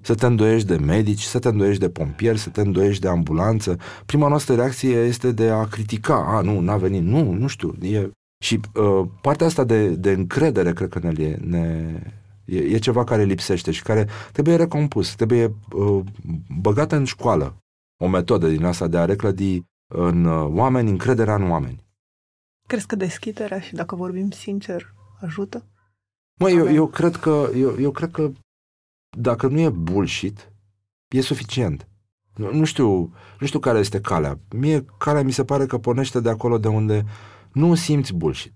[0.00, 3.78] Să te îndoiești de medici, să te îndoiești de pompieri, să te îndoiești de ambulanță.
[4.06, 6.36] Prima noastră reacție este de a critica.
[6.36, 7.02] A, nu, n-a venit.
[7.02, 7.74] Nu, nu știu.
[7.82, 8.10] E...
[8.38, 11.94] Și uh, partea asta de, de încredere, cred că ne, ne,
[12.44, 16.04] e, e ceva care lipsește și care trebuie recompus, trebuie uh,
[16.60, 17.56] băgată în școală.
[18.02, 19.62] O metodă din asta de a reclădi
[19.94, 21.84] în uh, oameni încrederea în oameni.
[22.68, 25.64] Crezi că deschiderea și dacă vorbim sincer ajută?
[26.38, 28.30] Mă, eu, eu, cred că, eu, eu cred că
[29.18, 30.52] dacă nu e bullshit,
[31.08, 31.88] e suficient.
[32.34, 32.88] Nu, nu, știu,
[33.40, 34.38] nu știu care este calea.
[34.54, 37.04] Mie calea mi se pare că pornește de acolo de unde
[37.52, 38.52] nu simți bullshit.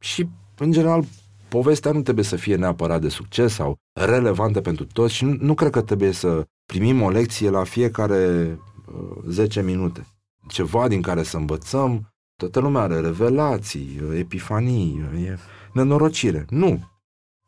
[0.00, 0.28] Și,
[0.58, 1.04] în general,
[1.48, 5.54] povestea nu trebuie să fie neapărat de succes sau relevantă pentru toți și nu, nu
[5.54, 8.50] cred că trebuie să primim o lecție la fiecare
[8.86, 10.06] uh, 10 minute.
[10.48, 12.12] Ceva din care să învățăm.
[12.36, 15.38] Toată lumea are revelații, epifanii, e
[15.72, 16.44] nenorocire.
[16.48, 16.88] Nu.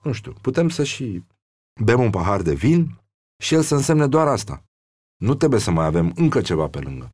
[0.02, 1.24] Nu știu, putem să și
[1.84, 3.00] bem un pahar de vin
[3.42, 4.64] și el să însemne doar asta.
[5.16, 7.10] Nu trebuie să mai avem încă ceva pe lângă.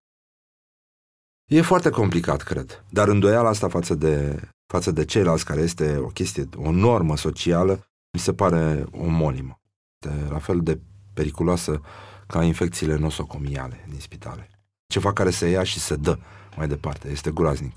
[1.51, 6.07] E foarte complicat, cred, dar îndoiala asta față de, față de ceilalți, care este o
[6.07, 7.73] chestie, o normă socială,
[8.13, 9.61] mi se pare omonimă.
[9.99, 10.81] De, la fel de
[11.15, 11.81] periculoasă
[12.27, 14.51] ca infecțiile nosocomiale din spitale.
[14.87, 16.19] Ceva care se ia și se dă
[16.57, 17.11] mai departe.
[17.11, 17.77] Este groaznic.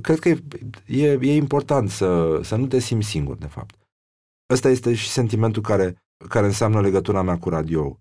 [0.00, 0.42] Cred că e,
[0.86, 3.79] e, e important să, să nu te simți singur, de fapt.
[4.50, 5.96] Ăsta este și sentimentul care,
[6.28, 8.00] care înseamnă legătura mea cu radio.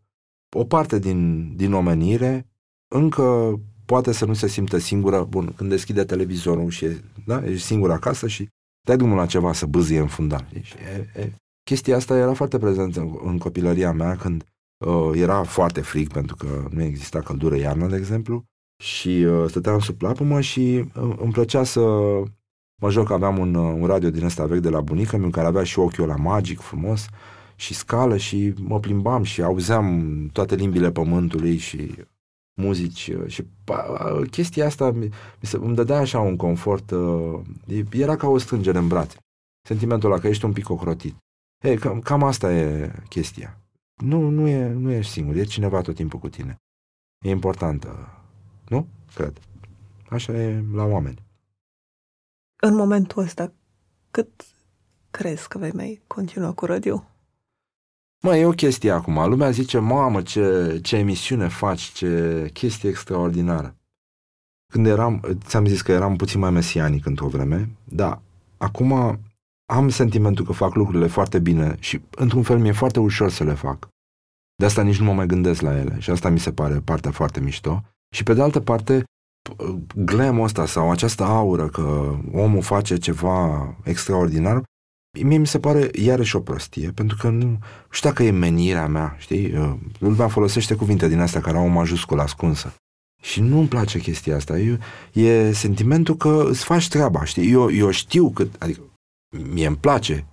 [0.55, 2.47] O parte din, din omenire
[2.95, 7.65] încă poate să nu se simtă singură, bun, când deschide televizorul și e, da, ești
[7.65, 8.49] singur acasă și
[8.87, 10.47] dai drumul la ceva să bâzie în fundal.
[10.53, 11.33] Deci, e, e.
[11.63, 14.43] Chestia asta era foarte prezentă în, în copilăria mea când
[14.85, 18.43] uh, era foarte frig pentru că nu exista căldură iarnă, de exemplu,
[18.83, 21.81] și uh, stăteam sub plapumă și uh, îmi plăcea să
[22.79, 25.63] Mă joc, aveam un, un radio din ăsta vechi de la bunica mi care avea
[25.63, 27.07] și ochiul la magic frumos
[27.55, 31.95] și scală și mă plimbam și auzeam toate limbile pământului și
[32.61, 33.85] muzici și pa,
[34.31, 35.05] chestia asta mi,
[35.39, 37.39] mi se, îmi dădea așa un confort, uh,
[37.91, 39.17] era ca o strângere în brațe.
[39.67, 41.15] Sentimentul ăla că ești un pic ocrotit.
[41.63, 43.57] Ei, cam, cam asta e chestia.
[44.03, 46.55] Nu, nu, e, nu ești singur, e cineva tot timpul cu tine.
[47.25, 48.07] E importantă,
[48.67, 48.87] nu?
[49.13, 49.39] Cred.
[50.09, 51.27] Așa e la oameni.
[52.61, 53.53] În momentul ăsta,
[54.11, 54.45] cât
[55.11, 57.03] crezi că vei mai continua cu radio?
[58.21, 59.29] Mă, e o chestie acum.
[59.29, 63.75] Lumea zice, mamă, ce, ce emisiune faci, ce chestie extraordinară.
[64.73, 68.21] Când eram, ți-am zis că eram puțin mai mesianic într-o vreme, da,
[68.57, 69.19] acum
[69.65, 73.53] am sentimentul că fac lucrurile foarte bine și, într-un fel, mi-e foarte ușor să le
[73.53, 73.87] fac.
[74.55, 77.11] De asta nici nu mă mai gândesc la ele și asta mi se pare partea
[77.11, 77.83] foarte mișto.
[78.15, 79.03] Și pe de altă parte,
[79.95, 84.63] glamul ăsta sau această aură că omul face ceva extraordinar,
[85.21, 87.57] mie mi se pare iarăși o prostie, pentru că nu
[87.89, 89.77] știu dacă e menirea mea, știi?
[89.99, 92.73] Lumea folosește cuvinte din astea care au o majusculă ascunsă.
[93.21, 94.59] Și nu-mi place chestia asta.
[94.59, 94.77] Eu,
[95.13, 97.51] e sentimentul că îți faci treaba, știi?
[97.51, 98.81] Eu, eu știu că, adică,
[99.51, 100.25] mie îmi place,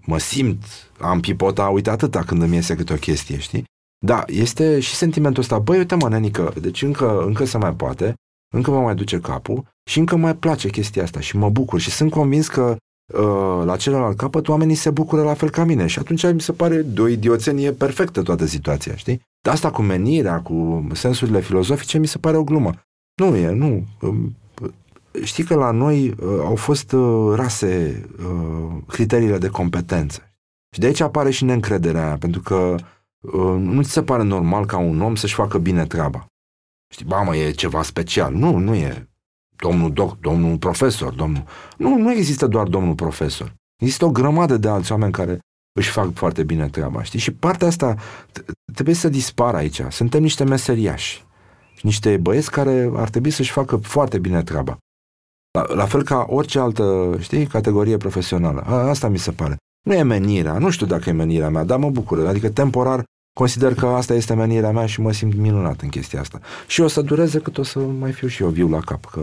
[0.00, 0.64] mă simt,
[1.00, 3.64] am pipota, uite atâta când îmi iese câte o chestie, știi?
[4.04, 8.14] Da, este și sentimentul ăsta, băi, uite mă, nenică, deci încă, încă se mai poate,
[8.54, 11.90] încă mă mai duce capul și încă mai place chestia asta și mă bucur și
[11.90, 12.76] sunt convins că
[13.14, 16.52] uh, la celălalt capăt oamenii se bucură la fel ca mine și atunci mi se
[16.52, 19.20] pare de o idioțenie perfectă toată situația, știi?
[19.40, 22.72] Dar asta cu menirea, cu sensurile filozofice, mi se pare o glumă.
[23.20, 23.84] Nu e, nu.
[24.00, 24.36] Um,
[25.22, 30.20] știi că la noi uh, au fost uh, rase uh, criteriile de competență.
[30.74, 32.74] Și de aici apare și neîncrederea aia, pentru că
[33.20, 36.26] uh, nu ți se pare normal ca un om să-și facă bine treaba.
[36.96, 38.34] Știi, ba mă, e ceva special.
[38.34, 39.08] Nu, nu e
[39.56, 41.44] domnul doc, domnul profesor, domnul...
[41.76, 43.54] Nu, nu există doar domnul profesor.
[43.82, 45.38] Există o grămadă de alți oameni care
[45.78, 47.18] își fac foarte bine treaba, știi?
[47.18, 47.94] Și partea asta
[48.74, 49.80] trebuie să dispară aici.
[49.88, 51.24] Suntem niște meseriași.
[51.82, 54.78] Niște băieți care ar trebui să-și facă foarte bine treaba.
[55.58, 58.60] La, la fel ca orice altă, știi, categorie profesională.
[58.60, 59.56] A, asta mi se pare.
[59.86, 62.26] Nu e menirea, nu știu dacă e menirea mea, dar mă bucur.
[62.26, 63.04] Adică temporar
[63.38, 66.40] consider că asta este menirea mea și mă simt minunat în chestia asta.
[66.66, 69.20] Și o să dureze cât o să mai fiu și eu viu la cap, că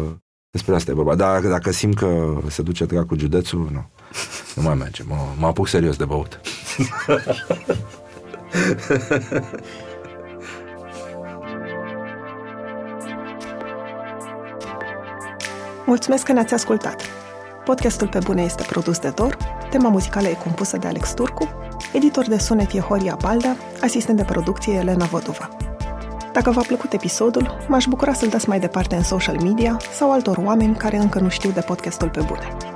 [0.51, 1.15] despre asta e vorba.
[1.15, 3.89] Dar dacă simt că se duce cu județul, nu.
[4.55, 6.39] Nu mai merge, mă, mă apuc serios de băut.
[15.85, 17.01] Mulțumesc că ne-ați ascultat!
[17.65, 19.37] Podcastul Pe Bune este produs de Dor,
[19.69, 21.49] tema muzicală e compusă de Alex Turcu,
[21.93, 25.49] editor de sunet e Horia Balda, asistent de producție Elena Vodova.
[26.33, 30.37] Dacă v-a plăcut episodul, m-aș bucura să-l dați mai departe în social media sau altor
[30.37, 32.72] oameni care încă nu știu de podcastul Pe Bune.